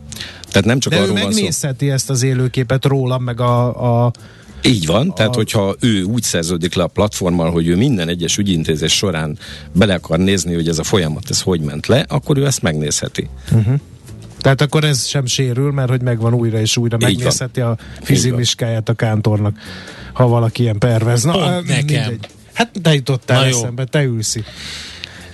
[0.56, 1.28] Tehát nem csak De ő arról van szó.
[1.28, 4.10] megnézheti ezt az élőképet rólam, meg a, a
[4.62, 8.36] Így van, tehát A- hogyha ő úgy szerződik le a platformmal, hogy ő minden egyes
[8.36, 9.38] ügyintézés során
[9.72, 13.28] bele akar nézni, hogy ez a folyamat ez hogy ment le, akkor ő ezt megnézheti.
[14.40, 18.94] Tehát akkor ez sem sérül, mert hogy megvan újra és újra megnézheti a fizimiskáját a
[18.94, 19.58] kántornak,
[20.12, 21.22] ha valaki ilyen pervez.
[21.24, 22.18] Na, Pont nekem.
[22.52, 23.56] Hát te jutottál Na jó.
[23.56, 24.46] eszembe, te ülsz itt.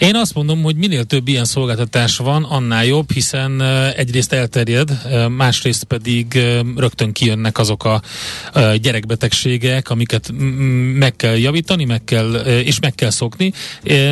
[0.03, 3.63] Én azt mondom, hogy minél több ilyen szolgáltatás van, annál jobb, hiszen
[3.97, 4.91] egyrészt elterjed,
[5.29, 6.41] másrészt pedig
[6.77, 8.03] rögtön kijönnek azok a
[8.81, 10.33] gyerekbetegségek, amiket
[10.99, 13.53] meg kell javítani, meg kell, és meg kell szokni.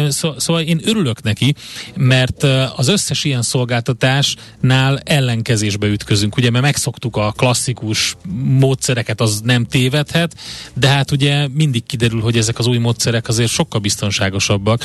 [0.09, 1.55] Szó, szóval én örülök neki,
[1.97, 2.43] mert
[2.77, 6.37] az összes ilyen szolgáltatásnál ellenkezésbe ütközünk.
[6.37, 10.35] Ugye, mert megszoktuk a klasszikus módszereket, az nem tévedhet,
[10.75, 14.85] de hát ugye mindig kiderül, hogy ezek az új módszerek azért sokkal biztonságosabbak.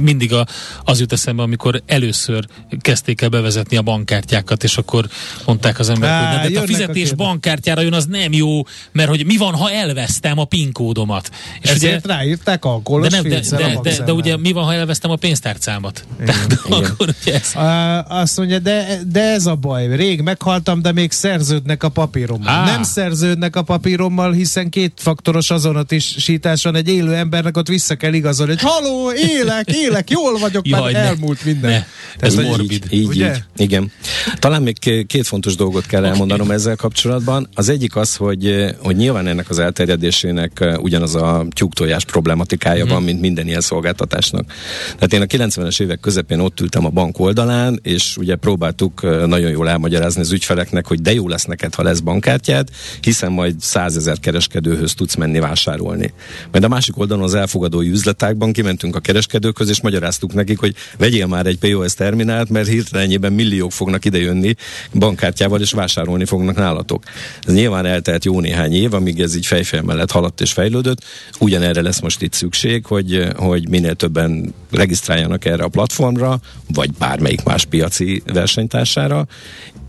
[0.00, 0.46] Mindig a,
[0.84, 2.46] az jut eszembe, amikor először
[2.80, 5.08] kezdték el bevezetni a bankkártyákat, és akkor
[5.46, 8.62] mondták az emberek, Á, hogy de, a fizetés a bankkártyára jön, az nem jó,
[8.92, 11.30] mert hogy mi van, ha elvesztem a PIN kódomat.
[11.60, 14.74] És Ezért ugye, ráírták alkoholos de, nem, de, de, de, de, ugye mi van, ha
[14.74, 16.04] elvesztem a pénztárcámat?
[16.24, 16.84] Tehát, Igen.
[16.84, 17.52] akkor ugye ez.
[17.54, 19.96] Uh, azt mondja, de, de ez a baj.
[19.96, 22.60] Rég meghaltam, de még szerződnek a papírommal.
[22.60, 22.66] Ah.
[22.66, 28.12] Nem szerződnek a papírommal, hiszen két faktoros azonosítás van egy élő embernek, ott vissza kell
[28.12, 31.70] igazolni, hogy haló, élek, élek, jól vagyok, Jaj, már elmúlt minden.
[31.70, 31.84] Ne.
[32.18, 32.84] Ez morbid.
[32.90, 33.30] Így, így, Ugye?
[33.30, 33.92] így, igen.
[34.38, 36.12] Talán még két fontos dolgot kell okay.
[36.12, 37.48] elmondanom ezzel kapcsolatban.
[37.54, 42.88] Az egyik az, hogy, hogy nyilván ennek az elterjedésének ugyanaz a tyúktojás problematikája mm.
[42.88, 44.52] van, mint minden ilyen szolgáltatásnak.
[44.98, 49.50] Tehát én a 90-es évek közepén ott ültem a bank oldalán, és ugye próbáltuk nagyon
[49.50, 52.68] jól elmagyarázni az ügyfeleknek, hogy de jó lesz neked, ha lesz bankkártyád,
[53.00, 56.12] hiszen majd százezer kereskedőhöz tudsz menni vásárolni.
[56.50, 61.26] Majd a másik oldalon az elfogadói üzletákban kimentünk a kereskedőkhöz, és magyaráztuk nekik, hogy vegyél
[61.26, 64.54] már egy POS terminált, mert hirtelenjében milliók fognak idejönni
[64.92, 67.02] bankkártyával, és vásárolni fognak nálatok.
[67.46, 71.04] Ez nyilván eltelt jó néhány év, amíg ez így fejfej mellett haladt és fejlődött.
[71.38, 77.42] Ugyanerre lesz most itt szükség, hogy, hogy minél többen regisztráljanak erre a platformra, vagy bármelyik
[77.42, 79.26] más piaci versenytársára,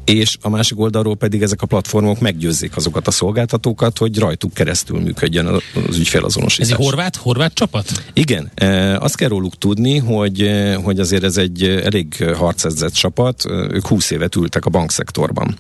[0.06, 5.00] és a másik oldalról pedig ezek a platformok meggyőzzék azokat a szolgáltatókat, hogy rajtuk keresztül
[5.00, 6.68] működjön az ügyfélazonosítás.
[6.68, 8.04] Ez egy horvát, horvát csapat?
[8.14, 13.46] Igen, e, azt kell róluk tudni, hogy, e, hogy azért ez egy elég harcedzett csapat,
[13.50, 15.58] ők 20 évet ültek a bankszektorban.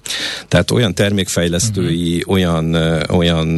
[0.48, 2.34] Tehát olyan termékfejlesztői, uh-huh.
[2.34, 2.74] olyan,
[3.10, 3.58] olyan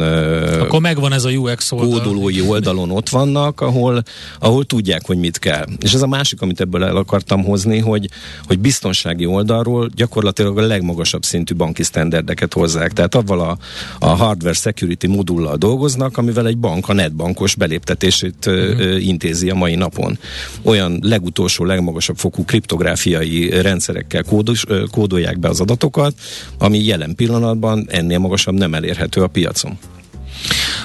[0.60, 1.88] Akkor megvan ez a UX oldal.
[1.88, 4.02] Kódolói oldalon ott vannak, ahol,
[4.38, 5.66] ahol tudják, hogy mit kell.
[5.80, 8.08] És ez a másik, amit ebből el akartam hozni, hogy,
[8.46, 12.92] hogy biztonsági oldalról gyakorlatilag a leg legmagasabb szintű banki standardeket hozzák.
[12.92, 13.58] Tehát avval a,
[13.98, 19.06] a hardware security modullal dolgoznak, amivel egy bank a netbankos beléptetését uh-huh.
[19.06, 20.18] intézi a mai napon.
[20.62, 26.14] Olyan legutolsó, legmagasabb fokú kriptográfiai rendszerekkel kódos, kódolják be az adatokat,
[26.58, 29.78] ami jelen pillanatban ennél magasabb nem elérhető a piacon.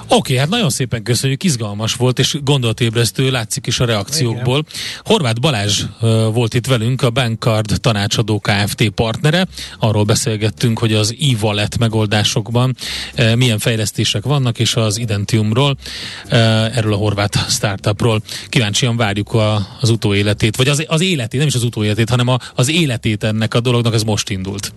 [0.02, 4.58] Oké, okay, hát nagyon szépen köszönjük, izgalmas volt, és gondolatébresztő látszik is a reakciókból.
[4.58, 4.82] Igen.
[5.04, 8.90] Horváth Balázs uh, volt itt velünk, a Bankcard tanácsadó Kft.
[8.90, 9.48] partnere.
[9.80, 12.76] Arról beszélgettünk, hogy az e-wallet megoldásokban
[13.18, 15.78] uh, milyen fejlesztések vannak, és az Identiumról,
[16.26, 16.32] uh,
[16.78, 18.22] erről a horvát startupról.
[18.50, 22.38] Kíváncsian várjuk a, az utóéletét, vagy az, az életét, nem is az utóéletét, hanem a,
[22.56, 24.74] az életét ennek a dolognak, ez most indult.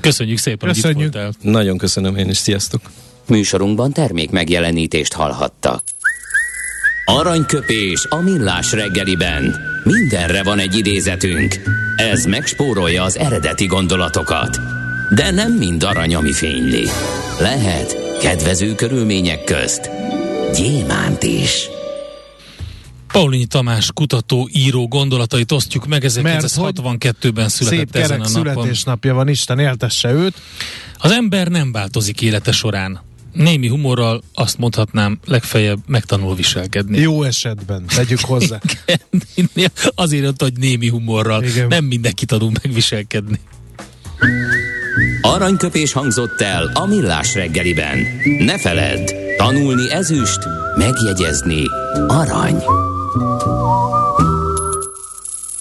[0.00, 0.98] Köszönjük szépen, Köszönjük.
[0.98, 1.32] hogy itt voltál.
[1.40, 2.80] Nagyon köszönöm én is, sziasztok!
[3.28, 5.82] Műsorunkban termék megjelenítést hallhattak.
[7.04, 9.56] Aranyköpés a millás reggeliben.
[9.84, 11.54] Mindenre van egy idézetünk.
[11.96, 14.58] Ez megspórolja az eredeti gondolatokat.
[15.14, 16.88] De nem mind arany, ami fényli.
[17.40, 19.90] Lehet kedvező körülmények közt
[20.54, 21.68] gyémánt is.
[23.12, 28.54] Paulinyi Tamás kutató, író gondolatait osztjuk meg, 1962-ben született szép ezen a napon.
[28.54, 30.34] születésnapja van, Isten éltesse őt.
[30.98, 33.06] Az ember nem változik élete során
[33.38, 36.98] némi humorral azt mondhatnám, legfeljebb megtanul viselkedni.
[36.98, 38.60] Jó esetben, tegyük hozzá.
[39.34, 41.42] Igen, azért mondta, hogy némi humorral.
[41.42, 41.68] Igen.
[41.68, 43.40] Nem mindenki tanul megviselkedni.
[45.20, 47.98] Aranyköpés hangzott el a millás reggeliben.
[48.38, 50.38] Ne feledd, tanulni ezüst,
[50.76, 51.62] megjegyezni
[52.08, 52.62] arany.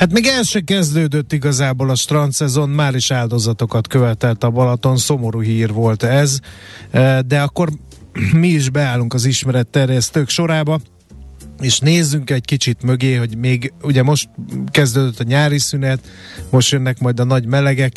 [0.00, 5.40] Hát még el se kezdődött igazából a strandszezon, már is áldozatokat követelt a Balaton, szomorú
[5.40, 6.38] hír volt ez,
[6.90, 7.68] e, de akkor
[8.32, 10.80] mi is beállunk az ismeret terjesztők sorába,
[11.60, 14.28] és nézzünk egy kicsit mögé, hogy még ugye most
[14.70, 16.00] kezdődött a nyári szünet,
[16.50, 17.92] most jönnek majd a nagy melegek,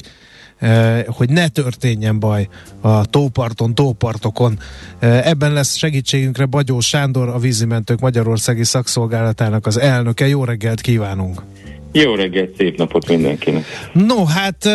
[0.60, 2.48] e, hogy ne történjen baj
[2.82, 4.60] a tóparton, tópartokon.
[5.00, 10.28] E, ebben lesz segítségünkre Bagyó Sándor, a vízimentők Magyarországi Szakszolgálatának az elnöke.
[10.28, 11.42] Jó reggelt kívánunk!
[11.94, 13.66] Jó reggelt, szép napot mindenkinek!
[13.92, 14.70] No, hát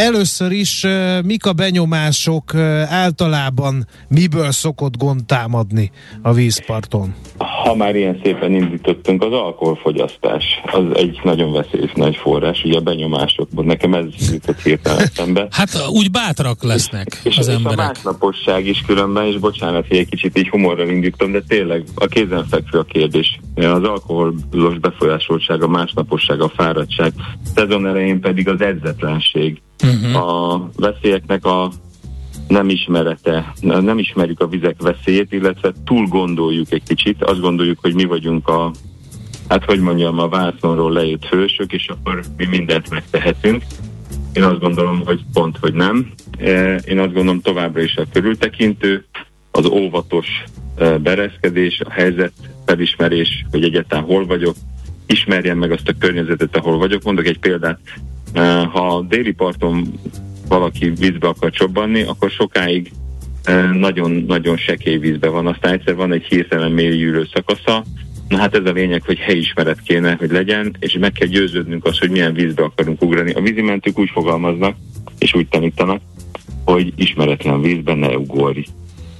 [0.00, 0.86] először is
[1.24, 2.54] mik a benyomások
[2.88, 5.90] általában, miből szokott gond támadni
[6.22, 7.14] a vízparton?
[7.38, 12.80] Ha már ilyen szépen indítottunk, az alkoholfogyasztás az egy nagyon veszélyes nagy forrás, ugye a
[12.80, 13.64] benyomásokban.
[13.64, 15.48] Nekem ez jutott hirtelen szembe.
[15.60, 17.78] Hát úgy bátrak lesznek és, az és emberek.
[17.78, 21.84] És a másnaposság is különben, és bocsánat, hogy egy kicsit így humorral indítom, de tényleg
[21.94, 23.40] a kézenfekvő a kérdés.
[23.54, 27.12] Az alkoholos befolyásoltság, a másnaposság, a fáradtság,
[27.54, 30.16] szezon elején pedig az edzetlenség uh-huh.
[30.16, 31.70] a veszélyeknek a
[32.48, 37.94] nem ismerete, nem ismerjük a vizek veszélyét, illetve túl gondoljuk egy kicsit, azt gondoljuk, hogy
[37.94, 38.72] mi vagyunk a,
[39.48, 43.64] hát hogy mondjam, a vászonról lejött hősök, és akkor mi mindent megtehetünk.
[44.32, 46.12] Én azt gondolom, hogy pont, hogy nem.
[46.38, 49.04] E, én azt gondolom továbbra is a körültekintő,
[49.50, 50.26] az óvatos
[50.76, 52.32] e, bereszkedés, a helyzet
[52.66, 54.54] felismerés, hogy egyáltalán hol vagyok,
[55.06, 57.02] ismerjem meg azt a környezetet, ahol vagyok.
[57.02, 57.78] Mondok egy példát,
[58.72, 59.92] ha déli parton
[60.48, 62.92] valaki vízbe akar csobbanni, akkor sokáig
[63.72, 65.46] nagyon-nagyon sekély vízbe van.
[65.46, 67.84] Aztán egyszer van egy hirtelen mélyülő szakasza,
[68.30, 71.98] Na hát ez a lényeg, hogy helyismeret kéne, hogy legyen, és meg kell győződnünk azt,
[71.98, 73.32] hogy milyen vízbe akarunk ugrani.
[73.32, 74.76] A vízimentők úgy fogalmaznak,
[75.18, 76.00] és úgy tanítanak,
[76.64, 78.64] hogy ismeretlen vízben ne ugorj.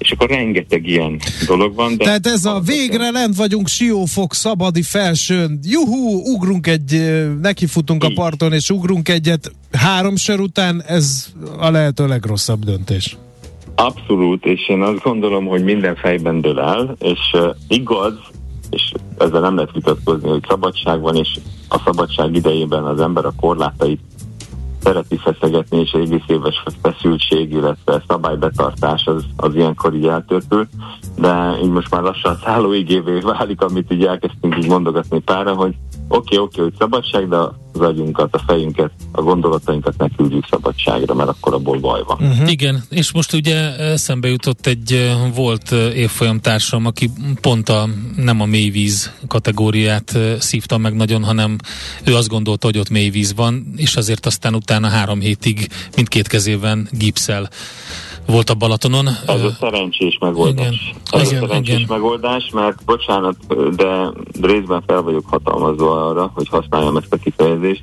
[0.00, 1.96] És akkor rengeteg ilyen dolog van.
[1.96, 5.58] De Tehát ez a végre lent vagyunk Siófok szabadi felsőn.
[5.62, 8.10] Juhú, ugrunk egy, nekifutunk Így.
[8.10, 9.52] a parton és ugrunk egyet.
[9.72, 13.16] Három sor után ez a lehető legrosszabb döntés.
[13.74, 18.14] Abszolút, és én azt gondolom, hogy minden fejben dől el, és uh, igaz,
[18.70, 21.28] és ezzel nem lehet vitatkozni, hogy szabadság van, és
[21.68, 24.00] a szabadság idejében az ember a korlátait
[24.82, 30.68] szereti feszegetni, és egész éves feszültség, illetve szabálybetartás az, az ilyenkor így eltörpül,
[31.18, 35.74] de így most már lassan szállóigévé válik, amit így elkezdtünk így mondogatni pára, hogy
[36.10, 37.36] oké, oké, hogy szabadság, de
[37.72, 42.18] az agyunkat, a fejünket, a gondolatainkat ne küldjük szabadságra, mert akkor abból baj van.
[42.20, 42.50] Uh-huh.
[42.50, 49.12] Igen, és most ugye eszembe jutott egy volt évfolyamtársam, aki pont a, nem a mélyvíz
[49.28, 51.56] kategóriát szívta meg nagyon, hanem
[52.04, 56.88] ő azt gondolta, hogy ott mélyvíz van, és azért aztán utána három hétig mindkét kezében
[56.90, 57.48] gipszel
[58.26, 59.06] volt a Balatonon.
[59.26, 60.66] Ez a szerencsés megoldás.
[60.66, 61.20] Igen.
[61.22, 61.86] Ez igen, a szerencsés igen.
[61.88, 63.36] megoldás, mert bocsánat,
[63.76, 67.82] de részben fel vagyok hatalmazva arra, hogy használjam ezt a kifejezést.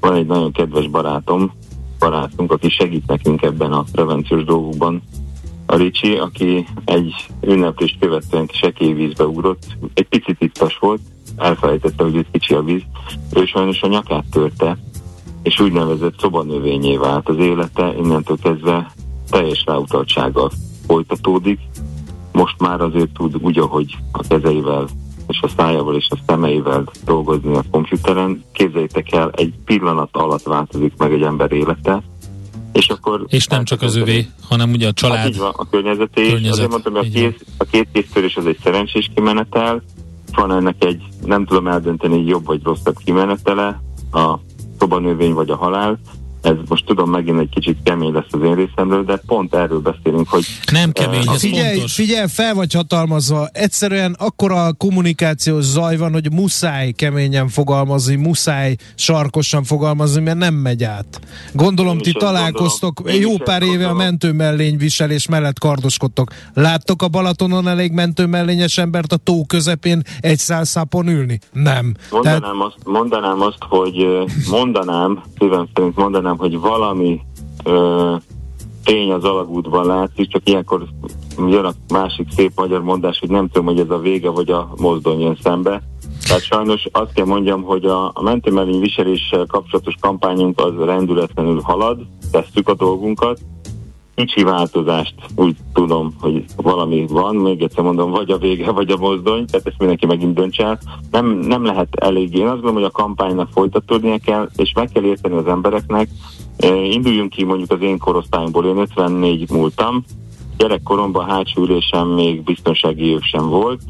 [0.00, 1.52] Van egy nagyon kedves barátom,
[1.98, 5.02] barátunk, aki segít nekünk ebben a prevenciós dolgokban.
[5.66, 11.00] A Ricsi, aki egy ünneplést követően sekély vízbe ugrott, egy picit ittas volt,
[11.36, 12.82] elfelejtette, hogy itt kicsi a víz.
[13.34, 14.78] Ő sajnos a nyakát törte,
[15.42, 18.90] és úgynevezett szobanövényé vált az élete, innentől kezdve
[19.30, 20.50] teljes ráutaltsággal
[20.86, 21.60] folytatódik.
[22.32, 24.86] Most már azért tud úgy, ahogy a kezeivel
[25.26, 28.44] és a szájával és a szemeivel dolgozni a komputeren.
[28.52, 32.02] Képzeljétek el, egy pillanat alatt változik meg egy ember élete,
[32.72, 33.24] és akkor...
[33.28, 35.16] És nem csak az övé, hanem ugye a család.
[35.16, 36.22] Hát így van, a környezeté.
[36.22, 39.82] Környezet, Azért mondtam, hogy a, kész, a két késztörés az egy szerencsés kimenetel,
[40.34, 44.38] van ennek egy, nem tudom eldönteni, jobb vagy rosszabb kimenetele, a
[44.78, 45.98] szobanövény vagy a halál,
[46.46, 50.28] ez most tudom megint egy kicsit kemény lesz az én részemről, de pont erről beszélünk,
[50.28, 50.44] hogy...
[50.72, 51.94] Nem kemény, uh, ez figyelj, fontos.
[51.94, 53.48] figyelj, fel vagy hatalmazva.
[53.52, 60.84] Egyszerűen akkora kommunikációs zaj van, hogy muszáj keményen fogalmazni, muszáj sarkosan fogalmazni, mert nem megy
[60.84, 61.20] át.
[61.52, 63.98] Gondolom, ti találkoztok, jó pár éve gondolom.
[63.98, 66.30] a mentő viselés mellett kardoskodtok.
[66.54, 71.38] Láttok a Balatonon elég mentő mellényes embert a tó közepén egy szálszápon ülni?
[71.52, 71.94] Nem.
[72.10, 72.56] Mondanám, Tehát...
[72.58, 74.06] azt, mondanám azt, hogy
[74.50, 77.20] mondanám, szívem szerint mondanám, hogy valami
[77.64, 78.14] ö,
[78.84, 80.86] tény az alagútban látszik, csak ilyenkor
[81.48, 84.74] jön a másik szép magyar mondás, hogy nem tudom, hogy ez a vége, vagy a
[84.76, 85.82] mozdony jön szembe.
[86.26, 92.00] Tehát sajnos azt kell mondjam, hogy a, a mentőmellény viseléssel kapcsolatos kampányunk az rendületlenül halad,
[92.30, 93.40] tesszük a dolgunkat,
[94.16, 98.96] kicsi változást úgy tudom, hogy valami van, még egyszer mondom, vagy a vége, vagy a
[98.96, 100.78] mozdony, tehát ezt mindenki megint dönts el.
[101.10, 102.34] Nem, nem lehet elég.
[102.34, 106.08] Én azt gondolom, hogy a kampánynak folytatódnia kell, és meg kell érteni az embereknek.
[106.90, 110.04] Induljunk ki mondjuk az én korosztályomból, én 54 múltam,
[110.56, 113.82] gyerekkoromban hátsó ülésem még biztonsági év sem volt.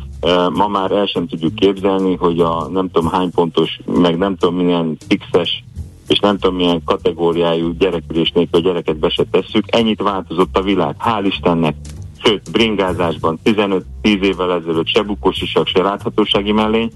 [0.52, 4.56] Ma már el sem tudjuk képzelni, hogy a nem tudom hány pontos, meg nem tudom
[4.56, 5.64] milyen fixes
[6.08, 9.64] és nem tudom milyen kategóriájú gyerekülés nélkül a gyereket be se tesszük.
[9.66, 11.74] Ennyit változott a világ, hál' Istennek.
[12.22, 16.90] Sőt, bringázásban 15-10 évvel ezelőtt se bukós isak, se láthatósági mellény.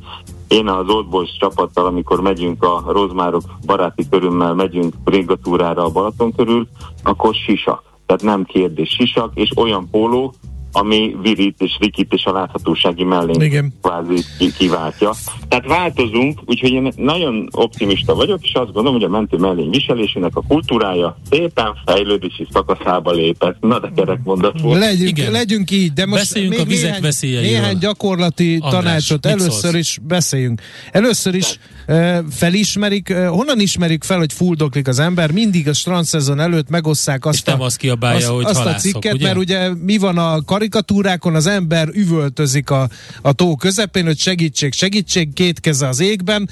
[0.48, 6.32] Én az Old Boys csapattal, amikor megyünk a Rozmárok baráti körümmel, megyünk bringatúrára a Balaton
[6.32, 6.68] körül,
[7.02, 7.82] akkor sisak.
[8.06, 10.34] Tehát nem kérdés, sisak, és olyan póló,
[10.72, 13.72] ami virít és rikít és a láthatósági mellén Igen.
[13.82, 14.24] kvázi
[14.58, 15.12] kiváltja.
[15.48, 20.36] Tehát változunk, úgyhogy én nagyon optimista vagyok, és azt gondolom, hogy a mentő mellény viselésének
[20.36, 23.56] a kultúrája szépen fejlődési szakaszába lépett.
[23.60, 24.78] Na de kerek mondat volt.
[24.78, 25.32] Legyünk, Igen.
[25.32, 27.50] legyünk így, de most beszéljünk még a vizek néhány, veszélyeiről.
[27.50, 29.26] Néhány gyakorlati András, tanácsot.
[29.26, 30.60] Először is beszéljünk.
[30.92, 35.30] Először is uh, felismerik, uh, honnan ismerik fel, hogy fuldoklik az ember?
[35.30, 38.74] Mindig a strandszezon előtt megosszák azt, és a, nem azt kiabálja, azt, hogy azt a
[38.74, 39.24] cikket, ugye?
[39.24, 42.88] mert ugye mi van a karikatúrákon az ember üvöltözik a,
[43.22, 46.48] a tó közepén, hogy segítség, segítség, két keze az égben.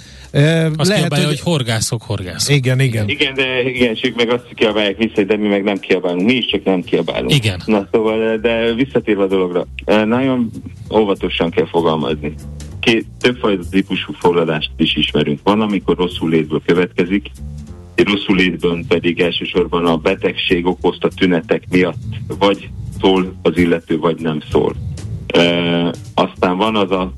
[0.76, 1.24] Azt Lehet, hogy...
[1.24, 2.56] hogy horgászok, horgászok.
[2.56, 3.08] Igen, igen.
[3.08, 6.26] Igen, de igen, csak meg azt kiabálják vissza, de mi meg nem kiabálunk.
[6.26, 7.34] Mi is csak nem kiabálunk.
[7.34, 7.62] Igen.
[7.66, 9.66] Na szóval, de visszatérve a dologra.
[10.04, 10.50] Nagyon
[10.94, 12.34] óvatosan kell fogalmazni.
[12.80, 15.40] Két, többfajta típusú forradást is ismerünk.
[15.42, 17.30] Van, amikor rosszul létből következik,
[17.94, 21.96] rosszul létből pedig elsősorban a betegség okozta tünetek miatt
[22.38, 22.68] vagy
[23.00, 24.74] szól az illető, vagy nem szól.
[25.26, 27.12] E, aztán van az a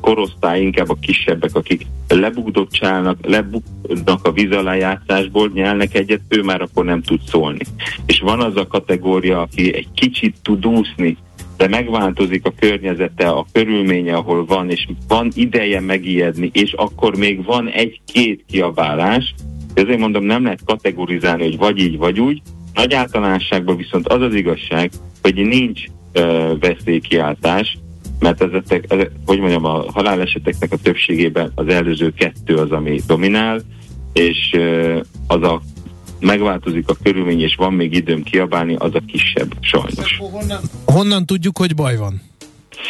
[0.00, 6.60] korosztály, inkább a kisebbek, akik lebukdottságnak, lebuknak a víz alá játszásból, nyelnek egyet, ő már
[6.60, 7.64] akkor nem tud szólni.
[8.06, 11.16] És van az a kategória, aki egy kicsit tud úszni,
[11.56, 17.44] de megváltozik a környezete, a körülménye, ahol van, és van ideje megijedni, és akkor még
[17.44, 19.34] van egy-két kiabálás,
[19.74, 22.42] ezért mondom, nem lehet kategorizálni, hogy vagy így, vagy úgy.
[22.76, 24.90] Nagy általánosságban viszont az az igazság,
[25.22, 25.80] hogy nincs
[26.14, 27.78] uh, veszélykiáltás,
[28.18, 33.00] mert ez, ez, ez, hogy mondjam, a haláleseteknek a többségében az előző kettő az, ami
[33.06, 33.60] dominál,
[34.12, 35.62] és uh, az a
[36.20, 40.18] megváltozik a körülmény, és van még időm kiabálni, az a kisebb, sajnos.
[40.18, 42.22] Honnan, honnan tudjuk, hogy baj van?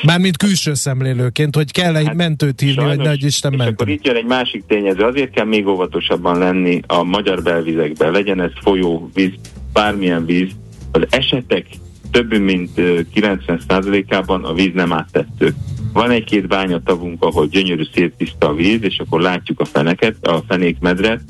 [0.02, 3.72] Mármint külső szemlélőként, hogy kell egy hát, mentőt hívni, sajnos, vagy nagy Isten mentő.
[3.72, 5.04] akkor itt jön egy másik tényező.
[5.04, 8.12] Azért kell még óvatosabban lenni a magyar belvizekben.
[8.12, 9.32] Legyen ez folyó, víz,
[9.76, 10.50] bármilyen víz.
[10.92, 11.66] Az esetek
[12.10, 12.70] több mint
[13.14, 15.54] 90%-ában a víz nem áttető.
[15.92, 20.42] Van egy-két bányatavunk, ahol gyönyörű szép tiszta a víz, és akkor látjuk a feneket, a
[20.48, 21.20] fenékmedret,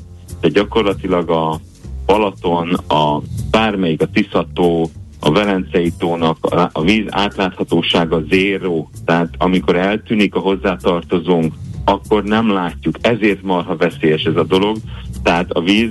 [0.41, 1.59] de gyakorlatilag a
[2.05, 3.21] Balaton, a
[3.51, 4.89] bármelyik, a Tiszató,
[5.19, 6.37] a Velencei tónak
[6.71, 11.53] a víz átláthatósága zéró, tehát amikor eltűnik a hozzátartozónk,
[11.85, 12.95] akkor nem látjuk.
[13.01, 14.77] Ezért marha veszélyes ez a dolog.
[15.23, 15.89] Tehát a víz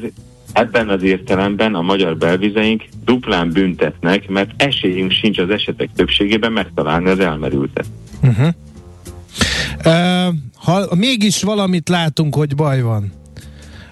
[0.57, 7.09] ebben az értelemben a magyar belvizeink duplán büntetnek, mert esélyünk sincs az esetek többségében megtalálni
[7.09, 7.87] az elmerültet.
[8.23, 8.49] Uh-huh.
[9.85, 13.13] Uh, ha mégis valamit látunk, hogy baj van,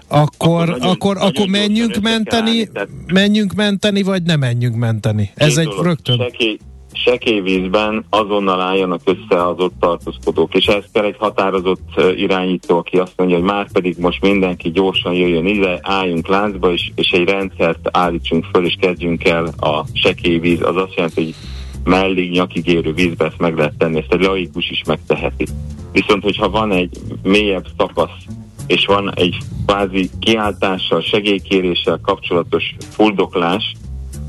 [0.07, 2.69] akkor, akkor, nagyon, akkor, nagyon akkor menjünk menteni,
[3.13, 5.31] menjünk menteni, vagy nem menjünk menteni?
[5.35, 6.17] Ez egy dolog, rögtön.
[6.17, 6.57] Sekély,
[6.97, 12.97] sekély vízben azonnal álljanak össze az ott tartózkodók, és ez kell egy határozott irányító, aki
[12.97, 17.29] azt mondja, hogy már pedig most mindenki gyorsan jöjjön ide, álljunk láncba, és, és egy
[17.29, 20.61] rendszert állítsunk föl, és kezdjünk el a sekély víz.
[20.61, 21.35] Az azt jelenti, hogy
[21.83, 25.45] mellig nyakig érő vízbe ezt meg lehet tenni, ezt egy laikus is megteheti.
[25.91, 28.23] Viszont, hogyha van egy mélyebb szakasz,
[28.67, 33.73] és van egy kvázi kiáltással, segélykéréssel kapcsolatos fuldoklás,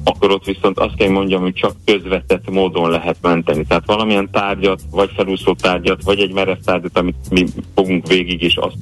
[0.09, 3.65] akkor ott viszont azt kell mondjam, hogy csak közvetett módon lehet menteni.
[3.65, 8.57] Tehát valamilyen tárgyat, vagy felúszó tárgyat, vagy egy merev tárgyat, amit mi fogunk végig, és
[8.57, 8.77] azt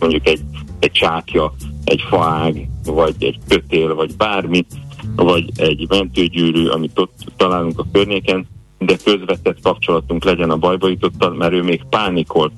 [0.00, 0.40] mondjuk egy,
[0.78, 1.54] egy csákja,
[1.84, 4.66] egy faág, vagy egy kötél, vagy bármi,
[5.16, 8.46] vagy egy mentőgyűrű, amit ott találunk a környéken,
[8.78, 12.52] de közvetett kapcsolatunk legyen a bajbaítottal, mert ő még pánikol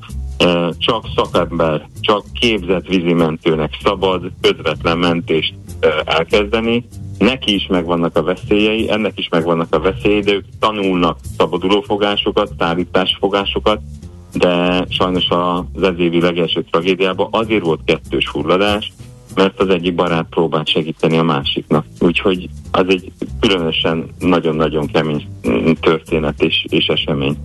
[0.78, 5.54] csak szakember, csak képzett vízimentőnek szabad közvetlen mentést
[6.04, 6.84] elkezdeni.
[7.18, 13.80] Neki is megvannak a veszélyei, ennek is megvannak a veszélyei, de ők tanulnak szabadulófogásokat, szállításfogásokat,
[14.32, 18.92] de sajnos az ezévi legelső tragédiában azért volt kettős fulladás,
[19.34, 21.86] mert az egyik barát próbált segíteni a másiknak.
[22.00, 25.26] Úgyhogy az egy különösen nagyon-nagyon kemény
[25.80, 27.36] történet és, és esemény.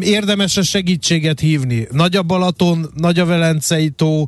[0.00, 1.86] Érdemes a segítséget hívni.
[1.90, 4.26] Nagy a Balaton, nagy a Velencei tó,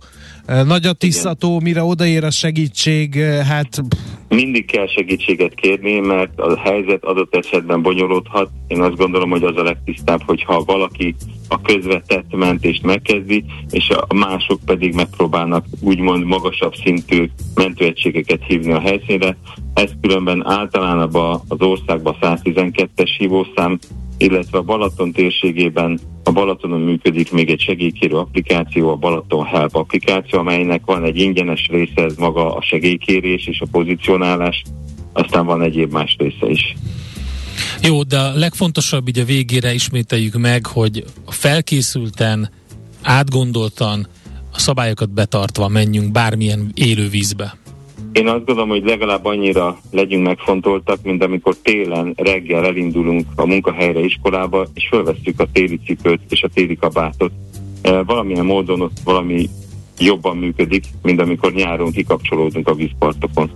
[0.66, 3.14] nagy a Tiszató, mire odaér a segítség,
[3.48, 3.82] hát...
[4.28, 8.50] Mindig kell segítséget kérni, mert a helyzet adott esetben bonyolódhat.
[8.66, 11.14] Én azt gondolom, hogy az a legtisztább, hogyha valaki
[11.48, 18.80] a közvetett mentést megkezdi, és a mások pedig megpróbálnak úgymond magasabb szintű mentőegységeket hívni a
[18.80, 19.36] helyszínre.
[19.74, 23.78] Ez különben általában az országban 112-es hívószám,
[24.18, 30.38] illetve a Balaton térségében a Balatonon működik még egy segélykérő applikáció, a Balaton Help applikáció,
[30.38, 34.62] amelynek van egy ingyenes része, ez maga a segélykérés és a pozícionálás,
[35.12, 36.74] aztán van egyéb más része is.
[37.82, 42.50] Jó, de a legfontosabb így a végére ismételjük meg, hogy felkészülten,
[43.02, 44.06] átgondoltan,
[44.52, 47.63] a szabályokat betartva menjünk bármilyen élővízbe.
[48.12, 54.00] Én azt gondolom, hogy legalább annyira legyünk megfontoltak, mint amikor télen reggel elindulunk a munkahelyre,
[54.00, 57.32] iskolába, és fölveszünk a téli cipőt és a téli kabátot.
[57.82, 59.48] E, valamilyen módon ott valami
[59.98, 63.50] jobban működik, mint amikor nyáron kikapcsolódunk a vízpartokon.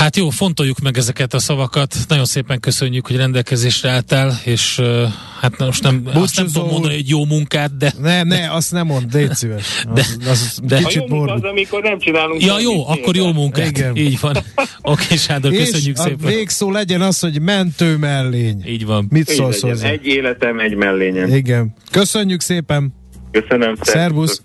[0.00, 1.94] Hát jó, fontoljuk meg ezeket a szavakat.
[2.08, 5.02] Nagyon szépen köszönjük, hogy rendelkezésre álltál, és uh,
[5.40, 7.92] hát most nem, azt nem tudom mondani, hogy jó munkát, de...
[8.00, 9.84] Ne, ne, azt nem mond, légy szíves.
[9.94, 13.32] De, az, az de, A jó munka az, amikor nem csinálunk Ja, jó, akkor jó
[13.32, 13.66] munkát.
[13.66, 13.96] Igen.
[13.96, 14.36] Így van.
[14.82, 16.18] Oké, Sándor, köszönjük és szépen.
[16.22, 18.62] a végszó legyen az, hogy mentő mellény.
[18.66, 19.06] Így van.
[19.10, 19.88] Mit szólsz hozzá?
[19.88, 21.34] Egy életem, egy mellényem.
[21.34, 21.74] Igen.
[21.90, 22.94] Köszönjük szépen.
[23.30, 23.74] Köszönöm.
[23.80, 24.42] Szervusz.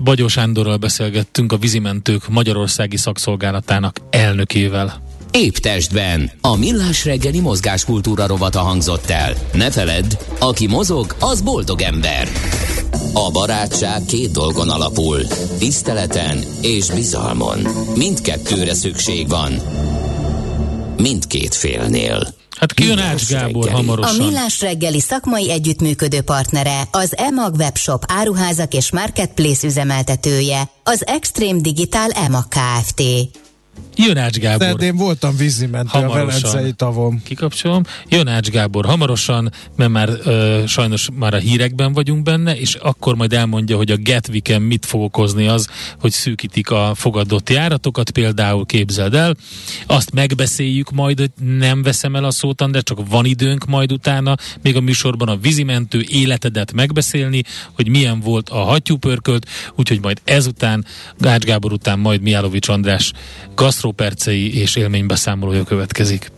[0.00, 5.02] Bagyó Sándorral beszélgettünk a vízimentők Magyarországi Szakszolgálatának elnökével.
[5.30, 6.30] Épp testben.
[6.40, 9.34] A millás reggeli mozgáskultúra rovata hangzott el.
[9.52, 12.28] Ne feledd, aki mozog, az boldog ember.
[13.12, 15.26] A barátság két dolgon alapul.
[15.58, 17.58] Tiszteleten és bizalmon.
[17.96, 19.52] Mindkettőre szükség van.
[21.02, 22.34] Mindkét félnél.
[22.58, 23.68] Hát kijön Ács Gábor reggeli.
[23.68, 24.26] A hamarosan.
[24.26, 32.10] Millás reggeli szakmai együttműködő partnere, az EMAG webshop áruházak és marketplace üzemeltetője, az Extreme Digital
[32.10, 33.02] EMAG Kft.
[33.96, 34.66] Jön Ács Gábor.
[34.66, 36.40] Szerdén voltam vízimentő a Hamarosan.
[36.40, 37.20] Velencei tavon.
[37.24, 37.82] Kikapcsolom.
[38.08, 43.16] Jön Ács Gábor hamarosan, mert már ö, sajnos már a hírekben vagyunk benne, és akkor
[43.16, 45.68] majd elmondja, hogy a Gatwicken mit fog okozni az,
[46.00, 49.36] hogy szűkítik a fogadott járatokat, például képzeld el.
[49.86, 54.34] Azt megbeszéljük majd, hogy nem veszem el a szót, de csak van időnk majd utána,
[54.62, 60.86] még a műsorban a vízimentő életedet megbeszélni, hogy milyen volt a hattyúpörkölt, úgyhogy majd ezután,
[61.20, 63.12] Ács Gábor után majd Miálovics András
[63.82, 66.30] gasztrópercei és élménybeszámolója következik.